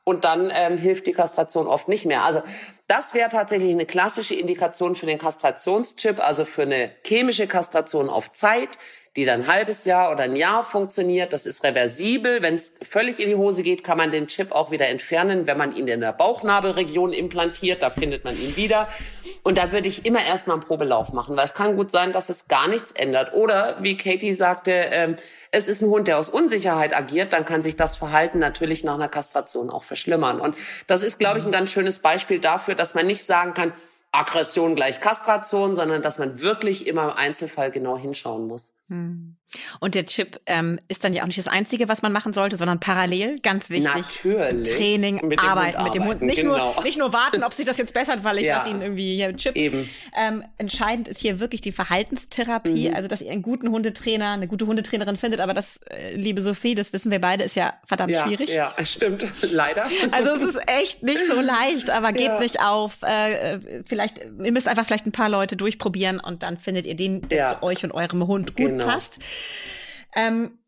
[0.05, 2.25] Und dann ähm, hilft die Kastration oft nicht mehr.
[2.25, 2.43] Also
[2.89, 8.33] das wäre tatsächlich eine klassische Indikation für den Kastrationschip, also für eine chemische Kastration auf
[8.33, 8.79] Zeit
[9.17, 11.33] die dann ein halbes Jahr oder ein Jahr funktioniert.
[11.33, 12.41] Das ist reversibel.
[12.41, 15.59] Wenn es völlig in die Hose geht, kann man den Chip auch wieder entfernen, wenn
[15.59, 17.83] man ihn in der Bauchnabelregion implantiert.
[17.83, 18.89] Da findet man ihn wieder.
[19.45, 22.29] Und da würde ich immer erstmal einen Probelauf machen, weil es kann gut sein, dass
[22.29, 23.35] es gar nichts ändert.
[23.35, 25.17] Oder wie Katie sagte, ähm,
[25.51, 28.95] es ist ein Hund, der aus Unsicherheit agiert, dann kann sich das Verhalten natürlich nach
[28.95, 30.41] einer Kastration auch verschlimmern.
[30.41, 33.73] Und das ist, glaube ich, ein ganz schönes Beispiel dafür, dass man nicht sagen kann,
[34.13, 38.75] Aggression gleich Kastration, sondern dass man wirklich immer im Einzelfall genau hinschauen muss.
[38.89, 39.37] Hm.
[39.81, 42.57] Und der Chip ähm, ist dann ja auch nicht das Einzige, was man machen sollte,
[42.57, 43.93] sondern parallel, ganz wichtig.
[43.95, 44.77] Natürlich.
[44.77, 46.23] Training, mit arbeiten mit dem Hund.
[46.23, 46.75] Nicht, genau.
[46.75, 48.59] nur, nicht nur warten, ob sich das jetzt bessert, weil ich ja.
[48.59, 49.55] lasse ihn irgendwie hier Chip.
[49.57, 49.89] Eben.
[50.17, 52.95] Ähm, entscheidend ist hier wirklich die Verhaltenstherapie, mhm.
[52.95, 55.41] also dass ihr einen guten Hundetrainer, eine gute Hundetrainerin findet.
[55.41, 58.55] Aber das, äh, liebe Sophie, das wissen wir beide, ist ja verdammt ja, schwierig.
[58.55, 59.27] Ja, stimmt.
[59.53, 59.87] Leider.
[60.13, 62.41] Also es ist echt nicht so leicht, aber gebt ja.
[62.41, 63.03] nicht auf.
[63.03, 67.29] Äh, vielleicht, ihr müsst einfach vielleicht ein paar Leute durchprobieren und dann findet ihr den,
[67.29, 68.93] der zu euch und eurem Hund gut genau.
[68.93, 69.19] passt.
[70.15, 70.59] Ähm,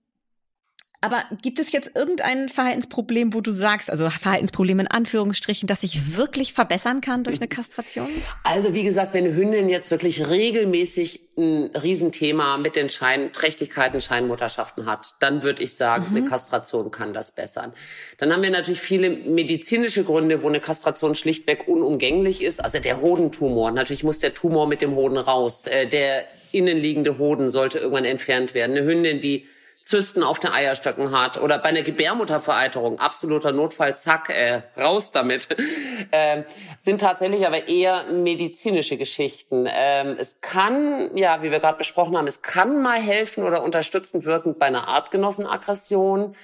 [1.00, 6.16] Aber gibt es jetzt irgendein Verhaltensproblem, wo du sagst, also Verhaltensproblem in Anführungsstrichen, das sich
[6.16, 8.08] wirklich verbessern kann durch eine Kastration?
[8.42, 15.14] Also wie gesagt, wenn Hündin jetzt wirklich regelmäßig ein Riesenthema mit den Scheinträchtigkeiten, Scheinmutterschaften hat,
[15.18, 16.16] dann würde ich sagen, mhm.
[16.16, 17.74] eine Kastration kann das bessern.
[18.16, 22.64] Dann haben wir natürlich viele medizinische Gründe, wo eine Kastration schlichtweg unumgänglich ist.
[22.64, 23.72] Also der Hodentumor.
[23.72, 25.66] Natürlich muss der Tumor mit dem Hoden raus.
[25.66, 28.76] Äh, der innenliegende Hoden sollte irgendwann entfernt werden.
[28.76, 29.46] Eine Hündin, die
[29.84, 35.48] Zysten auf den Eierstöcken hat oder bei einer Gebärmuttervereiterung, absoluter Notfall, zack, äh, raus damit,
[36.12, 36.44] ähm,
[36.78, 39.68] sind tatsächlich aber eher medizinische Geschichten.
[39.70, 44.24] Ähm, es kann, ja, wie wir gerade besprochen haben, es kann mal helfen oder unterstützend
[44.24, 46.34] wirken bei einer Artgenossenaggression.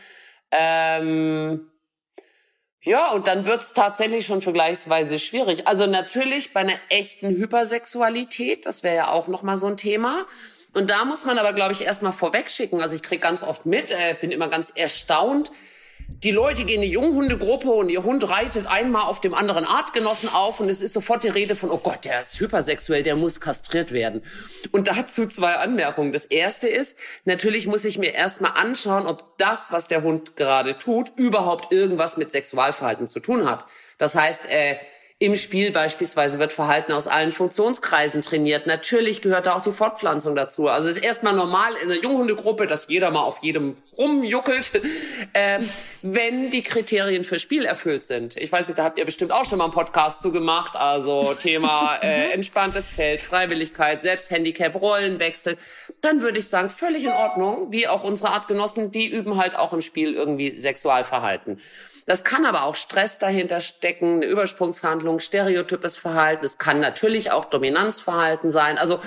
[0.50, 1.69] Ähm,
[2.82, 5.66] ja, und dann wird's tatsächlich schon vergleichsweise schwierig.
[5.66, 10.24] Also natürlich bei einer echten Hypersexualität, das wäre ja auch nochmal so ein Thema.
[10.72, 12.80] Und da muss man aber, glaube ich, erstmal vorwegschicken.
[12.80, 15.50] Also ich krieg ganz oft mit, äh, bin immer ganz erstaunt.
[16.18, 20.28] Die Leute gehen in eine Junghundegruppe und ihr Hund reitet einmal auf dem anderen Artgenossen
[20.28, 23.40] auf und es ist sofort die Rede von, oh Gott, der ist hypersexuell, der muss
[23.40, 24.22] kastriert werden.
[24.70, 26.12] Und dazu zwei Anmerkungen.
[26.12, 30.76] Das erste ist, natürlich muss ich mir erstmal anschauen, ob das, was der Hund gerade
[30.76, 33.64] tut, überhaupt irgendwas mit Sexualverhalten zu tun hat.
[33.96, 34.76] Das heißt, äh,
[35.22, 38.66] im Spiel beispielsweise wird Verhalten aus allen Funktionskreisen trainiert.
[38.66, 40.66] Natürlich gehört da auch die Fortpflanzung dazu.
[40.68, 44.80] Also es ist erstmal normal in einer Junghundegruppe, dass jeder mal auf jedem rumjuckelt,
[45.34, 45.58] äh,
[46.00, 48.34] wenn die Kriterien für Spiel erfüllt sind.
[48.38, 50.74] Ich weiß nicht, da habt ihr bestimmt auch schon mal einen Podcast zu gemacht.
[50.74, 52.32] Also Thema äh, mhm.
[52.32, 55.58] entspanntes Feld, Freiwilligkeit, Selbsthandicap, Rollenwechsel.
[56.00, 59.74] Dann würde ich sagen, völlig in Ordnung, wie auch unsere Artgenossen, die üben halt auch
[59.74, 61.60] im Spiel irgendwie Sexualverhalten.
[62.10, 66.44] Das kann aber auch Stress dahinter stecken, eine Übersprungshandlung, stereotypes Verhalten.
[66.44, 68.78] Es kann natürlich auch Dominanzverhalten sein.
[68.78, 68.98] Also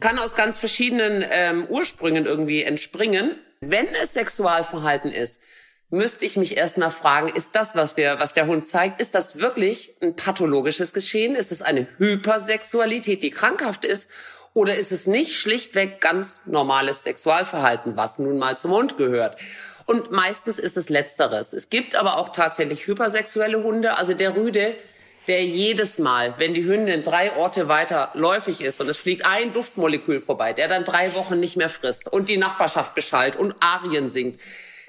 [0.00, 3.36] kann aus ganz verschiedenen ähm, Ursprüngen irgendwie entspringen.
[3.60, 5.40] Wenn es Sexualverhalten ist,
[5.90, 9.38] müsste ich mich erstmal fragen, ist das, was wir, was der Hund zeigt, ist das
[9.38, 11.36] wirklich ein pathologisches Geschehen?
[11.36, 14.10] Ist es eine Hypersexualität, die krankhaft ist?
[14.52, 19.36] Oder ist es nicht schlichtweg ganz normales Sexualverhalten, was nun mal zum Hund gehört?
[19.88, 21.54] Und meistens ist es Letzteres.
[21.54, 23.96] Es gibt aber auch tatsächlich hypersexuelle Hunde.
[23.96, 24.76] Also der Rüde,
[25.28, 29.54] der jedes Mal, wenn die Hündin drei Orte weiter läufig ist und es fliegt ein
[29.54, 34.10] Duftmolekül vorbei, der dann drei Wochen nicht mehr frisst und die Nachbarschaft beschallt und Arien
[34.10, 34.38] singt,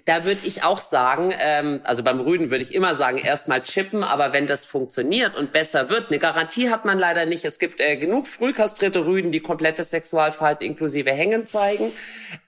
[0.09, 4.03] da würde ich auch sagen, ähm, also beim Rüden würde ich immer sagen, erstmal chippen,
[4.03, 7.45] aber wenn das funktioniert und besser wird, eine Garantie hat man leider nicht.
[7.45, 11.91] Es gibt äh, genug frühkastrierte Rüden, die komplettes Sexualverhalten inklusive Hängen zeigen.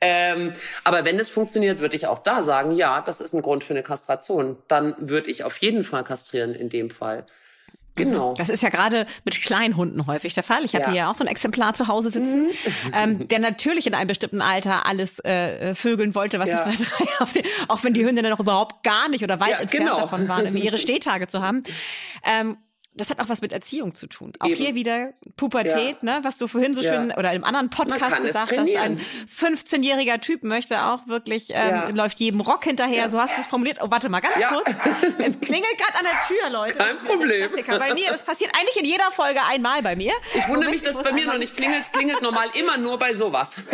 [0.02, 3.64] Ähm, aber wenn das funktioniert, würde ich auch da sagen, ja, das ist ein Grund
[3.64, 4.58] für eine Kastration.
[4.68, 7.28] Dann würde ich auf jeden Fall kastrieren in dem Fall.
[7.96, 8.34] Genau.
[8.36, 10.64] Das ist ja gerade mit Kleinhunden häufig der Fall.
[10.64, 10.92] Ich habe ja.
[10.92, 12.50] hier auch so ein Exemplar zu Hause sitzen, mhm.
[12.94, 16.66] ähm, der natürlich in einem bestimmten Alter alles äh, vögeln wollte, was ja.
[16.68, 19.88] ich da drei, auch wenn die Hündinnen noch überhaupt gar nicht oder weit ja, entfernt
[19.88, 20.00] genau.
[20.00, 21.64] davon waren, ihre Stehtage zu haben.
[22.26, 22.58] Ähm,
[22.94, 24.34] das hat auch was mit Erziehung zu tun.
[24.40, 24.56] Auch Eben.
[24.56, 26.18] hier wieder Pubertät, ja.
[26.18, 26.94] ne, was du vorhin so ja.
[26.94, 31.90] schön oder im anderen Podcast gesagt hast, ein 15-jähriger Typ möchte auch wirklich, ähm, ja.
[31.90, 33.78] läuft jedem Rock hinterher, so hast du es formuliert.
[33.82, 34.70] Oh, warte mal, ganz kurz.
[35.20, 36.78] Es klingelt gerade an der Tür, Leute.
[36.78, 37.50] Kein Problem.
[37.66, 40.14] Bei mir, das passiert eigentlich in jeder Folge einmal bei mir.
[40.34, 41.82] Ich wundere mich, dass bei mir noch nicht klingelt.
[41.82, 43.58] Es klingelt normal immer nur bei sowas.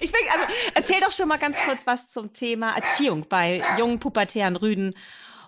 [0.00, 3.98] Ich bin, also, erzähl doch schon mal ganz kurz was zum Thema Erziehung bei jungen
[3.98, 4.94] pubertären Rüden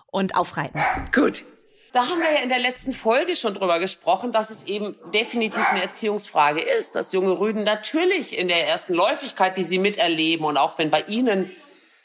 [0.05, 0.79] und Aufreiten.
[1.11, 1.43] Gut.
[1.91, 5.65] Da haben wir ja in der letzten Folge schon drüber gesprochen, dass es eben definitiv
[5.71, 10.57] eine Erziehungsfrage ist, dass junge Rüden natürlich in der ersten Läufigkeit, die sie miterleben und
[10.57, 11.49] auch wenn bei ihnen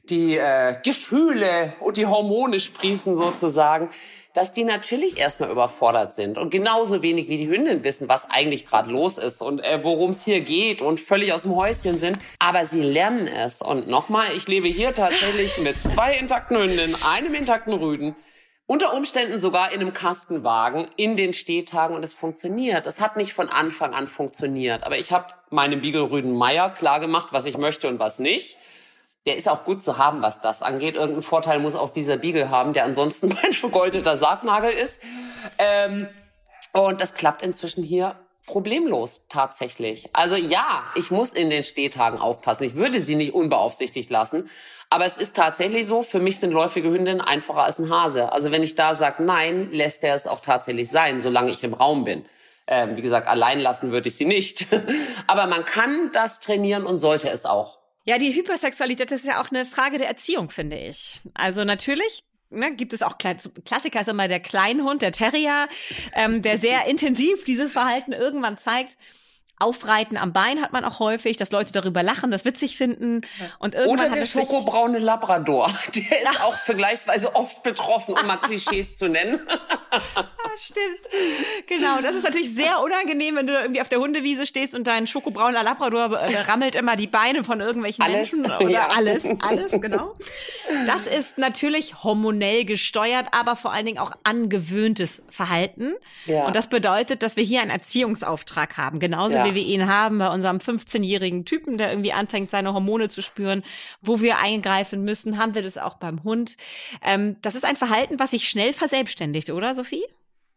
[0.08, 3.90] die äh, Gefühle und die Hormone sprießen sozusagen,
[4.32, 8.66] dass die natürlich erstmal überfordert sind und genauso wenig wie die Hündin wissen, was eigentlich
[8.66, 12.18] gerade los ist und äh, worum es hier geht und völlig aus dem Häuschen sind.
[12.38, 13.60] Aber sie lernen es.
[13.60, 18.16] Und nochmal, ich lebe hier tatsächlich mit zwei intakten Hündinnen, einem intakten Rüden
[18.66, 22.86] unter Umständen sogar in einem Kastenwagen in den Stehtagen und es funktioniert.
[22.86, 27.44] Es hat nicht von Anfang an funktioniert, aber ich habe meinem Beagle-Rüden Meier klar was
[27.44, 28.56] ich möchte und was nicht.
[29.26, 30.96] Der ist auch gut zu haben, was das angeht.
[30.96, 35.00] Irgendeinen Vorteil muss auch dieser Beagle haben, der ansonsten mein vergoldeter Sargnagel ist.
[35.58, 36.08] Ähm,
[36.72, 40.10] und das klappt inzwischen hier problemlos tatsächlich.
[40.12, 42.64] Also ja, ich muss in den Stehtagen aufpassen.
[42.64, 44.50] Ich würde sie nicht unbeaufsichtigt lassen.
[44.94, 48.30] Aber es ist tatsächlich so, für mich sind läufige Hündinnen einfacher als ein Hase.
[48.30, 51.74] Also wenn ich da sage, nein, lässt er es auch tatsächlich sein, solange ich im
[51.74, 52.24] Raum bin.
[52.68, 54.68] Ähm, wie gesagt, allein lassen würde ich sie nicht.
[55.26, 57.80] Aber man kann das trainieren und sollte es auch.
[58.04, 61.20] Ja, die Hypersexualität ist ja auch eine Frage der Erziehung, finde ich.
[61.34, 65.66] Also natürlich ne, gibt es auch Klassiker ist immer der Kleinhund, der Terrier,
[66.12, 68.96] ähm, der sehr intensiv dieses Verhalten irgendwann zeigt.
[69.58, 73.20] Aufreiten am Bein hat man auch häufig, dass Leute darüber lachen, das witzig finden.
[73.58, 75.72] Und irgendwann Oder der schokobraune Labrador.
[75.94, 79.40] Der ist auch vergleichsweise oft betroffen, um mal Klischees zu nennen.
[80.16, 81.00] Ja, stimmt.
[81.66, 85.06] Genau, das ist natürlich sehr unangenehm, wenn du irgendwie auf der Hundewiese stehst und dein
[85.06, 88.88] schokobrauner Labrador äh, rammelt immer die Beine von irgendwelchen Alles, Menschen oder ja.
[88.88, 90.14] alles, alles, genau.
[90.86, 95.94] Das ist natürlich hormonell gesteuert, aber vor allen Dingen auch angewöhntes Verhalten.
[96.26, 96.46] Ja.
[96.46, 99.44] Und das bedeutet, dass wir hier einen Erziehungsauftrag haben, genauso Ja.
[99.46, 103.62] wie wir ihn haben bei unserem 15-jährigen Typen, der irgendwie anfängt, seine Hormone zu spüren,
[104.02, 106.56] wo wir eingreifen müssen, haben wir das auch beim Hund.
[107.02, 110.04] Ähm, das ist ein Verhalten, was sich schnell verselbstständigt, oder Sophie?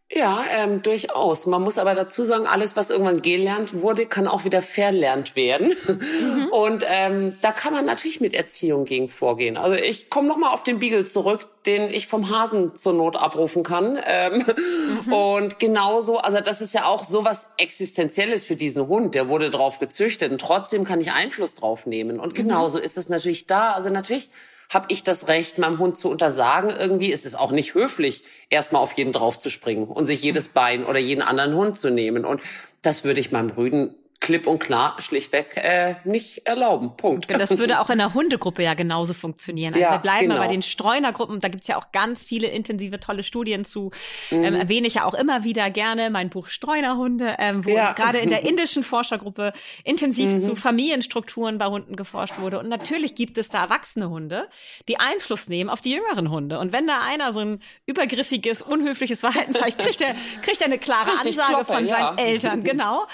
[0.10, 1.48] Ja, ähm, durchaus.
[1.48, 5.76] Man muss aber dazu sagen, alles, was irgendwann gelernt wurde, kann auch wieder verlernt werden.
[6.52, 9.58] Und ähm, da kann man natürlich mit Erziehung gegen vorgehen.
[9.58, 13.63] Also ich komme nochmal auf den Beagle zurück, den ich vom Hasen zur Not abrufen
[13.63, 14.00] kann.
[14.06, 14.46] Ähm,
[15.12, 19.13] Und genauso, also das ist ja auch sowas Existenzielles für diesen Hund.
[19.13, 22.22] Der wurde drauf gezüchtet und trotzdem kann ich Einfluss drauf nehmen.
[22.22, 23.74] Und genauso ist es natürlich da.
[23.74, 24.30] Also natürlich
[24.69, 27.12] habe ich das Recht, meinem Hund zu untersagen irgendwie.
[27.12, 30.86] Es ist auch nicht höflich, erstmal auf jeden drauf zu springen und sich jedes Bein
[30.86, 32.25] oder jeden anderen Hund zu nehmen.
[32.25, 32.41] Und
[32.82, 33.95] das würde ich meinem Rüden
[34.28, 36.98] klipp und klar schlichtweg äh, nicht erlauben.
[36.98, 37.32] Punkt.
[37.32, 39.74] Das würde auch in der Hundegruppe ja genauso funktionieren.
[39.74, 40.38] Also Ja, wir bleiben genau.
[40.42, 41.40] bei den Streunergruppen.
[41.40, 43.92] Da gibt's ja auch ganz viele intensive, tolle Studien zu.
[44.30, 44.44] Mhm.
[44.44, 47.92] Ähm, erwähne ich ja auch immer wieder gerne mein Buch Streunerhunde, ähm, wo Ja.
[47.92, 47.96] Mhm.
[47.96, 49.54] gerade in der indischen Forschergruppe
[49.86, 52.60] intensiv zu Familienstrukturen bei Hunden geforscht wurde.
[52.60, 54.50] Und natürlich gibt es da erwachsene Hunde,
[54.90, 56.60] die Einfluss nehmen auf die jüngeren Hunde.
[56.60, 60.80] Und wenn da einer so ein übergriffiges, unhöfliches Verhalten zeigt, kriegt er, kriegt er eine
[60.80, 61.96] klare Ansage Kloppe, von ja.
[61.96, 62.63] seinen Eltern.
[62.66, 63.06] Genau.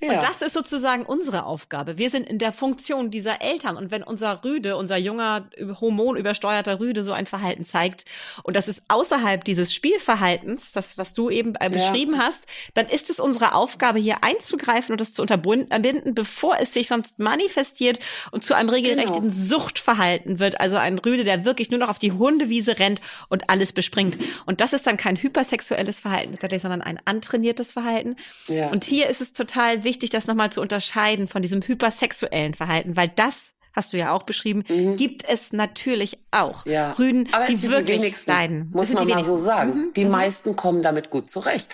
[0.00, 0.14] Ja.
[0.14, 1.98] Und das ist sozusagen unsere Aufgabe.
[1.98, 3.76] Wir sind in der Funktion dieser Eltern.
[3.76, 5.48] Und wenn unser Rüde, unser junger,
[5.80, 8.04] hormonübersteuerter Rüde so ein Verhalten zeigt,
[8.42, 13.10] und das ist außerhalb dieses Spielverhaltens, das, was du eben äh, beschrieben hast, dann ist
[13.10, 17.98] es unsere Aufgabe, hier einzugreifen und das zu unterbinden, bevor es sich sonst manifestiert
[18.30, 19.30] und zu einem regelrechten Genau.
[19.30, 20.60] Suchtverhalten wird.
[20.60, 24.18] Also ein Rüde, der wirklich nur noch auf die Hundewiese rennt und alles bespringt.
[24.44, 28.16] Und das ist dann kein hypersexuelles Verhalten, sondern ein antrainiertes Verhalten.
[28.48, 28.68] Ja.
[28.70, 33.08] Und hier ist es total wichtig, das nochmal zu unterscheiden von diesem hypersexuellen Verhalten, weil
[33.08, 34.64] das hast du ja auch beschrieben,
[34.96, 36.64] gibt es natürlich auch.
[36.64, 36.72] Mhm.
[36.72, 36.92] Ja.
[36.92, 38.70] Rüden, Aber es die wirklich die leiden.
[38.72, 39.70] muss man mal so sagen.
[39.74, 39.92] Mhm.
[39.94, 41.68] Die meisten kommen damit gut zurecht.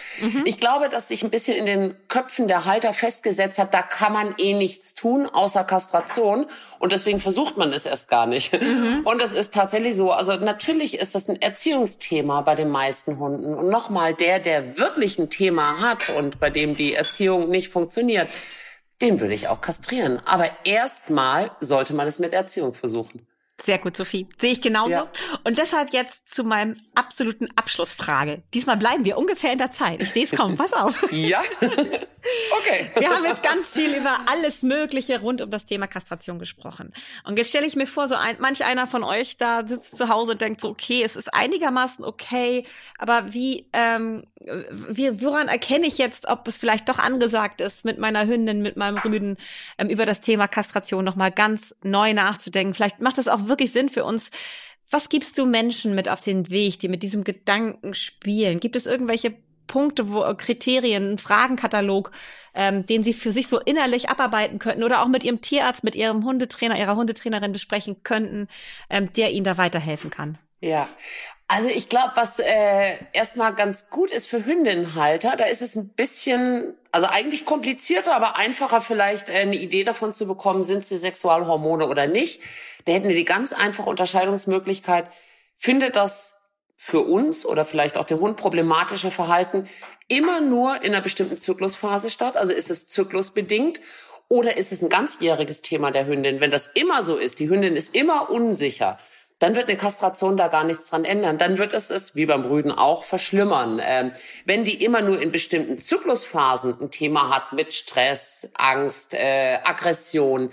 [0.45, 4.13] Ich glaube, dass sich ein bisschen in den Köpfen der Halter festgesetzt hat, da kann
[4.13, 6.47] man eh nichts tun, außer Kastration.
[6.81, 8.53] Und deswegen versucht man es erst gar nicht.
[8.61, 9.03] Mhm.
[9.05, 10.11] Und es ist tatsächlich so.
[10.11, 13.55] Also natürlich ist das ein Erziehungsthema bei den meisten Hunden.
[13.55, 18.29] Und nochmal, der, der wirklich ein Thema hat und bei dem die Erziehung nicht funktioniert,
[19.03, 20.21] den würde ich auch kastrieren.
[20.25, 23.27] Aber erstmal sollte man es mit Erziehung versuchen.
[23.61, 24.29] Sehr gut, Sophie.
[24.41, 24.91] Sehe ich genauso.
[24.91, 25.11] Ja.
[25.45, 28.43] Und deshalb jetzt zu meinem absoluten Abschlussfrage.
[28.55, 30.01] Diesmal bleiben wir ungefähr in der Zeit.
[30.01, 30.57] Ich sehe es kaum.
[30.57, 31.01] Pass auf.
[31.13, 31.43] Ja?
[32.59, 32.91] okay.
[32.99, 36.93] Wir haben jetzt ganz viel über alles Mögliche rund um das Thema Kastration gesprochen.
[37.25, 40.09] Und jetzt stelle ich mir vor, so ein, manch einer von euch da sitzt zu
[40.09, 42.67] Hause und denkt so, okay, es ist einigermaßen okay,
[42.99, 44.25] aber wie, ähm,
[44.89, 48.77] wie woran erkenne ich jetzt, ob es vielleicht doch angesagt ist, mit meiner Hündin, mit
[48.77, 49.37] meinem Rüden
[49.79, 52.75] ähm, über das Thema Kastration nochmal ganz neu nachzudenken?
[52.75, 54.31] Vielleicht macht es auch wirklich Sinn für uns,
[54.91, 58.61] was gibst du Menschen mit auf den Weg, die mit diesem Gedanken spielen?
[58.61, 59.35] Gibt es irgendwelche
[59.67, 62.11] Punkte, wo äh, Kriterien, Fragenkatalog,
[62.55, 65.95] ähm, den sie für sich so innerlich abarbeiten könnten oder auch mit ihrem Tierarzt, mit
[65.95, 68.49] ihrem Hundetrainer, ihrer Hundetrainerin besprechen könnten,
[68.91, 70.39] ähm, der ihnen da weiterhelfen kann?
[70.61, 70.89] Ja,
[71.49, 75.89] also ich glaube, was äh, erstmal ganz gut ist für Hündinnenhalter, da ist es ein
[75.89, 80.97] bisschen, also eigentlich komplizierter, aber einfacher vielleicht äh, eine Idee davon zu bekommen, sind sie
[80.97, 82.41] Sexualhormone oder nicht.
[82.85, 85.09] Da hätten wir die ganz einfache Unterscheidungsmöglichkeit,
[85.57, 86.35] findet das
[86.77, 89.69] für uns oder vielleicht auch den Hund problematische Verhalten
[90.09, 92.37] immer nur in einer bestimmten Zyklusphase statt?
[92.37, 93.81] Also ist es zyklusbedingt
[94.29, 96.41] oder ist es ein ganzjähriges Thema der Hündin?
[96.41, 98.99] Wenn das immer so ist, die Hündin ist immer unsicher,
[99.43, 101.37] dann wird eine Kastration da gar nichts dran ändern.
[101.37, 103.81] Dann wird es es, wie beim Brüden auch, verschlimmern.
[103.83, 104.13] Ähm,
[104.45, 110.51] wenn die immer nur in bestimmten Zyklusphasen ein Thema hat mit Stress, Angst, äh, Aggression,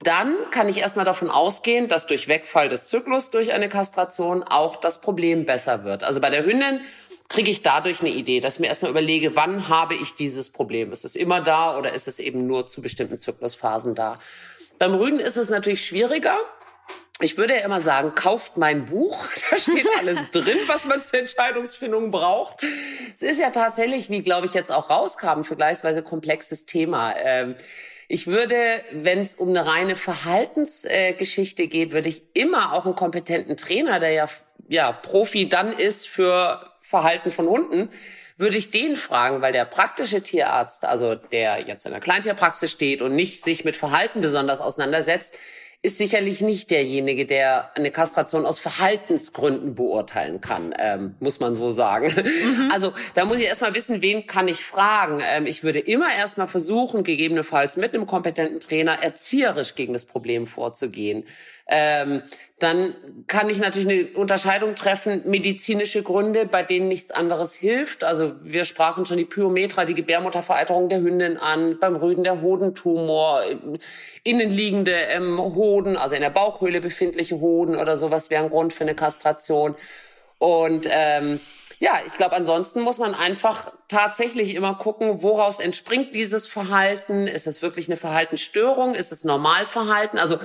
[0.00, 4.76] dann kann ich erstmal davon ausgehen, dass durch Wegfall des Zyklus durch eine Kastration auch
[4.76, 6.04] das Problem besser wird.
[6.04, 6.80] Also bei der Hündin
[7.28, 10.92] kriege ich dadurch eine Idee, dass ich mir erstmal überlege, wann habe ich dieses Problem?
[10.92, 14.18] Ist es immer da oder ist es eben nur zu bestimmten Zyklusphasen da?
[14.78, 16.36] Beim Rüden ist es natürlich schwieriger.
[17.20, 19.26] Ich würde ja immer sagen, kauft mein Buch.
[19.50, 22.62] Da steht alles drin, was man zur Entscheidungsfindung braucht.
[23.16, 27.16] Es ist ja tatsächlich, wie glaube ich jetzt auch rauskam, vergleichsweise komplexes Thema.
[27.16, 27.56] Ähm,
[28.08, 33.58] ich würde, wenn es um eine reine Verhaltensgeschichte geht, würde ich immer auch einen kompetenten
[33.58, 34.28] Trainer, der ja,
[34.66, 37.90] ja Profi dann ist für Verhalten von Hunden,
[38.38, 43.02] würde ich den fragen, weil der praktische Tierarzt, also der jetzt in der Kleintierpraxis steht
[43.02, 45.36] und nicht sich mit Verhalten besonders auseinandersetzt,
[45.80, 51.70] ist sicherlich nicht derjenige, der eine Kastration aus Verhaltensgründen beurteilen kann, ähm, muss man so
[51.70, 52.12] sagen.
[52.16, 52.70] Mhm.
[52.78, 55.20] Also da muss ich erstmal wissen, wen kann ich fragen.
[55.24, 60.46] Ähm, ich würde immer erstmal versuchen, gegebenenfalls mit einem kompetenten Trainer erzieherisch gegen das Problem
[60.46, 61.24] vorzugehen
[61.68, 62.22] ähm,
[62.58, 62.94] dann
[63.26, 68.02] kann ich natürlich eine Unterscheidung treffen, medizinische Gründe, bei denen nichts anderes hilft.
[68.02, 73.42] Also wir sprachen schon die Pyometra, die Gebärmuttervereiterung der Hündin an, beim Rüden der Hodentumor,
[74.24, 78.84] innenliegende ähm, Hoden, also in der Bauchhöhle befindliche Hoden oder sowas wäre ein Grund für
[78.84, 79.76] eine Kastration.
[80.38, 81.40] Und ähm,
[81.80, 87.28] ja, ich glaube, ansonsten muss man einfach tatsächlich immer gucken, woraus entspringt dieses Verhalten.
[87.28, 88.96] Ist es wirklich eine Verhaltensstörung?
[88.96, 90.18] Ist es Normalverhalten?
[90.18, 90.38] Also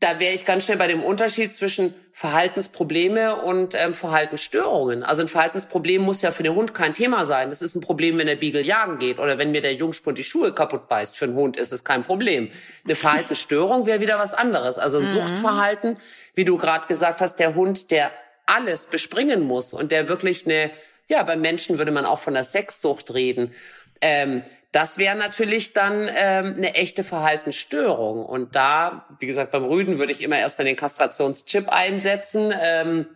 [0.00, 5.02] da wäre ich ganz schnell bei dem Unterschied zwischen Verhaltensprobleme und ähm, Verhaltensstörungen.
[5.02, 7.50] Also ein Verhaltensproblem muss ja für den Hund kein Thema sein.
[7.50, 10.24] Das ist ein Problem, wenn der Beagle jagen geht oder wenn mir der Jungspund die
[10.24, 11.18] Schuhe kaputt beißt.
[11.18, 12.50] Für einen Hund ist es kein Problem.
[12.84, 14.78] Eine Verhaltensstörung wäre wieder was anderes.
[14.78, 15.08] Also ein mhm.
[15.08, 15.98] Suchtverhalten,
[16.34, 18.10] wie du gerade gesagt hast, der Hund, der
[18.46, 20.70] alles bespringen muss und der wirklich eine,
[21.10, 23.52] ja, beim Menschen würde man auch von der Sexsucht reden.
[24.00, 28.24] Ähm, das wäre natürlich dann ähm, eine echte Verhaltensstörung.
[28.24, 32.54] Und da, wie gesagt, beim Rüden würde ich immer erstmal den Kastrationschip einsetzen.
[32.58, 33.06] Ähm,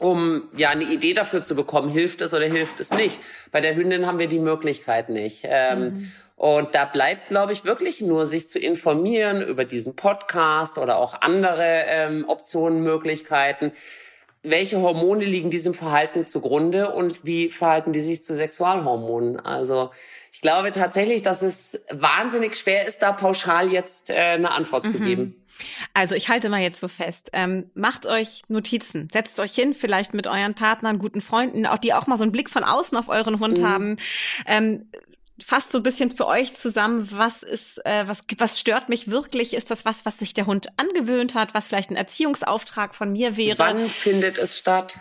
[0.00, 3.20] um ja eine Idee dafür zu bekommen, hilft es oder hilft es nicht.
[3.52, 5.40] Bei der Hündin haben wir die Möglichkeit nicht.
[5.44, 6.12] Ähm, mhm.
[6.34, 11.22] Und da bleibt, glaube ich, wirklich nur, sich zu informieren über diesen Podcast oder auch
[11.22, 13.72] andere ähm, Optionen, Möglichkeiten
[14.46, 19.40] welche Hormone liegen diesem Verhalten zugrunde und wie verhalten die sich zu Sexualhormonen?
[19.40, 19.90] Also
[20.32, 24.88] ich glaube tatsächlich, dass es wahnsinnig schwer ist, da pauschal jetzt äh, eine Antwort mhm.
[24.88, 25.46] zu geben.
[25.94, 27.30] Also ich halte mal jetzt so fest.
[27.32, 31.94] Ähm, macht euch Notizen, setzt euch hin, vielleicht mit euren Partnern, guten Freunden, auch die
[31.94, 33.68] auch mal so einen Blick von außen auf euren Hund mhm.
[33.68, 33.96] haben.
[34.46, 34.90] Ähm,
[35.44, 39.54] fasst so ein bisschen für euch zusammen, was ist, äh, was, was stört mich wirklich?
[39.54, 43.36] Ist das was, was sich der Hund angewöhnt hat, was vielleicht ein Erziehungsauftrag von mir
[43.36, 43.58] wäre?
[43.58, 44.98] Wann findet es statt?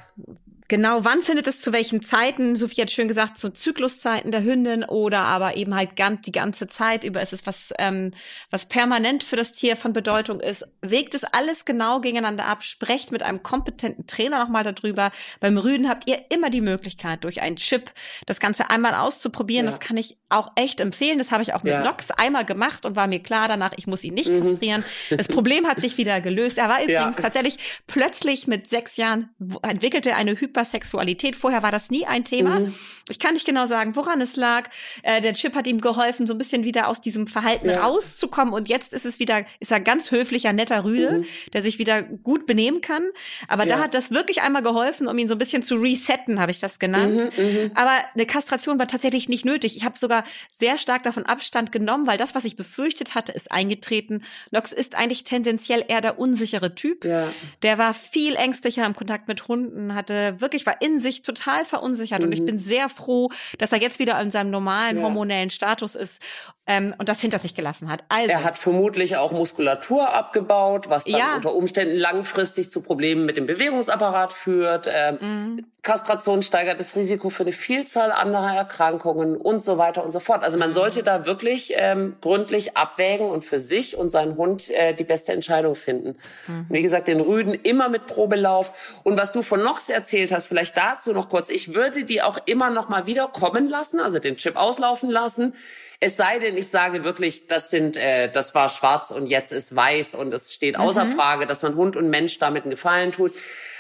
[0.67, 2.55] Genau, wann findet es zu welchen Zeiten?
[2.55, 6.65] Sophie hat schön gesagt, zu Zykluszeiten der Hündin oder aber eben halt ganz, die ganze
[6.67, 8.11] Zeit über ist es was, ähm,
[8.49, 10.67] was permanent für das Tier von Bedeutung ist.
[10.81, 15.11] Wegt es alles genau gegeneinander ab, sprecht mit einem kompetenten Trainer nochmal darüber.
[15.39, 17.91] Beim Rüden habt ihr immer die Möglichkeit, durch einen Chip
[18.25, 19.65] das Ganze einmal auszuprobieren.
[19.67, 19.71] Ja.
[19.71, 21.19] Das kann ich auch echt empfehlen.
[21.19, 21.83] Das habe ich auch mit ja.
[21.83, 24.41] Nox einmal gemacht und war mir klar danach, ich muss ihn nicht mhm.
[24.41, 24.83] kastrieren.
[25.11, 26.57] Das Problem hat sich wieder gelöst.
[26.57, 27.21] Er war übrigens ja.
[27.21, 29.29] tatsächlich plötzlich mit sechs Jahren
[29.61, 31.35] entwickelte eine Hyper Hypersexualität.
[31.35, 32.61] Vorher war das nie ein Thema.
[32.61, 32.75] Mhm.
[33.09, 34.69] Ich kann nicht genau sagen, woran es lag.
[35.03, 37.85] Äh, der Chip hat ihm geholfen, so ein bisschen wieder aus diesem Verhalten ja.
[37.85, 38.53] rauszukommen.
[38.53, 41.25] Und jetzt ist es wieder, ist er ganz höflicher, netter Rüde, mhm.
[41.53, 43.03] der sich wieder gut benehmen kann.
[43.47, 43.75] Aber ja.
[43.75, 46.59] da hat das wirklich einmal geholfen, um ihn so ein bisschen zu resetten, habe ich
[46.59, 47.37] das genannt.
[47.37, 49.75] Mhm, mhm, Aber eine Kastration war tatsächlich nicht nötig.
[49.77, 50.23] Ich habe sogar
[50.57, 54.23] sehr stark davon Abstand genommen, weil das, was ich befürchtet hatte, ist eingetreten.
[54.51, 57.05] Nox ist eigentlich tendenziell eher der unsichere Typ.
[57.05, 57.31] Ja.
[57.61, 62.19] Der war viel ängstlicher im Kontakt mit Hunden, hatte wirklich, war in sich total verunsichert.
[62.19, 62.25] Mhm.
[62.27, 62.45] Und ich mhm.
[62.45, 65.03] bin sehr froh, dass er jetzt wieder in seinem normalen ja.
[65.03, 66.21] hormonellen Status ist
[66.67, 68.03] ähm, und das hinter sich gelassen hat.
[68.07, 71.35] Also, er hat vermutlich auch Muskulatur abgebaut, was dann ja.
[71.35, 74.87] unter Umständen langfristig zu Problemen mit dem Bewegungsapparat führt.
[74.91, 75.65] Ähm, mhm.
[75.85, 80.43] Kastration steigert das Risiko für eine Vielzahl anderer Erkrankungen und so weiter und so fort.
[80.43, 84.95] Also man sollte da wirklich ähm, gründlich abwägen und für sich und seinen Hund äh,
[84.95, 86.17] die beste Entscheidung finden.
[86.47, 86.65] Mhm.
[86.69, 88.71] Wie gesagt, den Rüden immer mit Probelauf.
[89.03, 91.49] Und was du von Nox erzählt hast, vielleicht dazu noch kurz.
[91.49, 95.53] Ich würde die auch immer noch mal wieder kommen lassen, also den Chip auslaufen lassen.
[95.99, 99.75] Es sei denn, ich sage wirklich, das sind, äh, das war schwarz und jetzt ist
[99.75, 101.15] weiß und es steht außer mhm.
[101.15, 103.33] Frage, dass man Hund und Mensch damit einen Gefallen tut.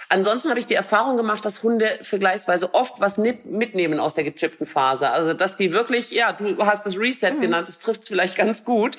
[0.09, 4.65] Ansonsten habe ich die Erfahrung gemacht, dass Hunde vergleichsweise oft was mitnehmen aus der gechippten
[4.65, 5.09] Phase.
[5.09, 7.41] Also dass die wirklich, ja, du hast das Reset mhm.
[7.41, 8.97] genannt, das trifft es vielleicht ganz gut.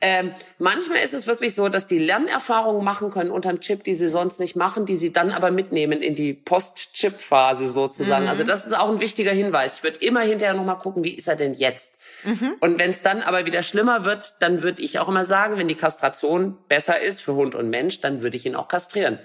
[0.00, 3.94] Ähm, manchmal ist es wirklich so, dass die Lernerfahrungen machen können unter dem Chip, die
[3.94, 8.24] sie sonst nicht machen, die sie dann aber mitnehmen in die Post-Chip-Phase sozusagen.
[8.24, 8.30] Mhm.
[8.30, 9.78] Also das ist auch ein wichtiger Hinweis.
[9.78, 11.98] Ich würde immer hinterher nochmal gucken, wie ist er denn jetzt?
[12.22, 12.54] Mhm.
[12.60, 15.68] Und wenn es dann aber wieder schlimmer wird, dann würde ich auch immer sagen, wenn
[15.68, 19.18] die Kastration besser ist für Hund und Mensch, dann würde ich ihn auch kastrieren.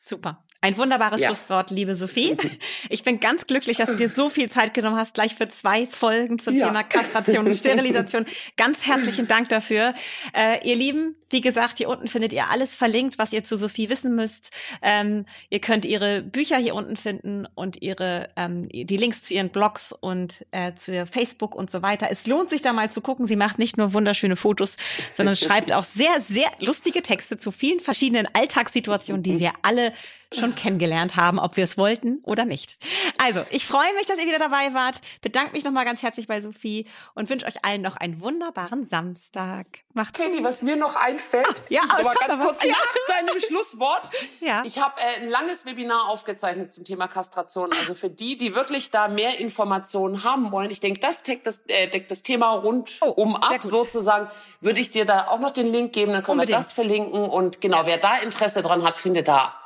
[0.00, 0.45] Super.
[0.60, 1.28] Ein wunderbares ja.
[1.28, 2.36] Schlusswort, liebe Sophie.
[2.88, 5.86] Ich bin ganz glücklich, dass du dir so viel Zeit genommen hast, gleich für zwei
[5.86, 6.66] Folgen zum ja.
[6.66, 8.26] Thema Kastration und Sterilisation.
[8.56, 9.94] Ganz herzlichen Dank dafür.
[10.32, 13.90] Äh, ihr Lieben, wie gesagt, hier unten findet ihr alles verlinkt, was ihr zu Sophie
[13.90, 14.50] wissen müsst.
[14.82, 19.50] Ähm, ihr könnt ihre Bücher hier unten finden und ihre ähm, die Links zu ihren
[19.50, 22.08] Blogs und äh, zu Facebook und so weiter.
[22.10, 23.26] Es lohnt sich da mal zu gucken.
[23.26, 24.76] Sie macht nicht nur wunderschöne Fotos,
[25.12, 29.92] sondern schreibt auch sehr, sehr lustige Texte zu vielen verschiedenen Alltagssituationen, die wir alle
[30.32, 32.78] schon kennengelernt haben, ob wir es wollten oder nicht.
[33.18, 35.00] Also, ich freue mich, dass ihr wieder dabei wart.
[35.22, 39.66] Bedanke mich nochmal ganz herzlich bei Sophie und wünsche euch allen noch einen wunderbaren Samstag.
[39.94, 42.70] Macht's Katie, was mir noch einfällt, ah, ja, aber ganz kurz ja.
[42.70, 44.10] nach deinem Schlusswort.
[44.40, 44.62] Ja.
[44.64, 47.70] Ich habe äh, ein langes Webinar aufgezeichnet zum Thema Kastration.
[47.80, 51.62] Also für die, die wirklich da mehr Informationen haben wollen, ich denke, das deckt das,
[51.68, 54.28] äh, deckt das Thema rundum oh, ab sozusagen,
[54.60, 56.58] würde ich dir da auch noch den Link geben, dann können Unbedingt.
[56.58, 57.24] wir das verlinken.
[57.24, 59.60] Und genau, wer da Interesse dran hat, findet da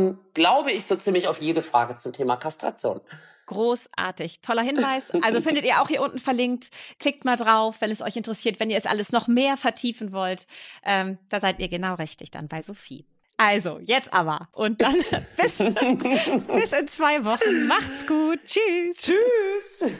[0.00, 3.00] Antworten, glaube ich, so ziemlich auf jede Frage zum Thema Kastration.
[3.46, 4.40] Großartig.
[4.40, 5.04] Toller Hinweis.
[5.22, 6.70] Also findet ihr auch hier unten verlinkt.
[6.98, 10.46] Klickt mal drauf, wenn es euch interessiert, wenn ihr es alles noch mehr vertiefen wollt.
[10.84, 13.04] Ähm, da seid ihr genau richtig dann bei Sophie.
[13.36, 14.48] Also, jetzt aber.
[14.52, 14.96] Und dann
[15.36, 17.66] bis, bis in zwei Wochen.
[17.66, 18.38] Macht's gut.
[18.44, 18.96] Tschüss.
[18.98, 19.90] Tschüss.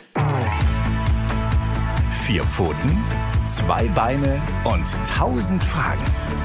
[2.27, 3.05] Vier Pfoten,
[3.47, 6.05] zwei Beine und tausend Fragen.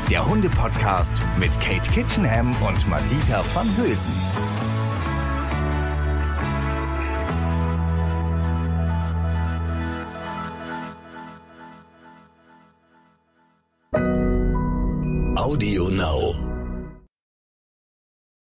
[0.09, 4.13] Der Hunde-Podcast mit Kate Kitchenham und Madita van Hülsen.
[15.37, 16.54] Audio Now.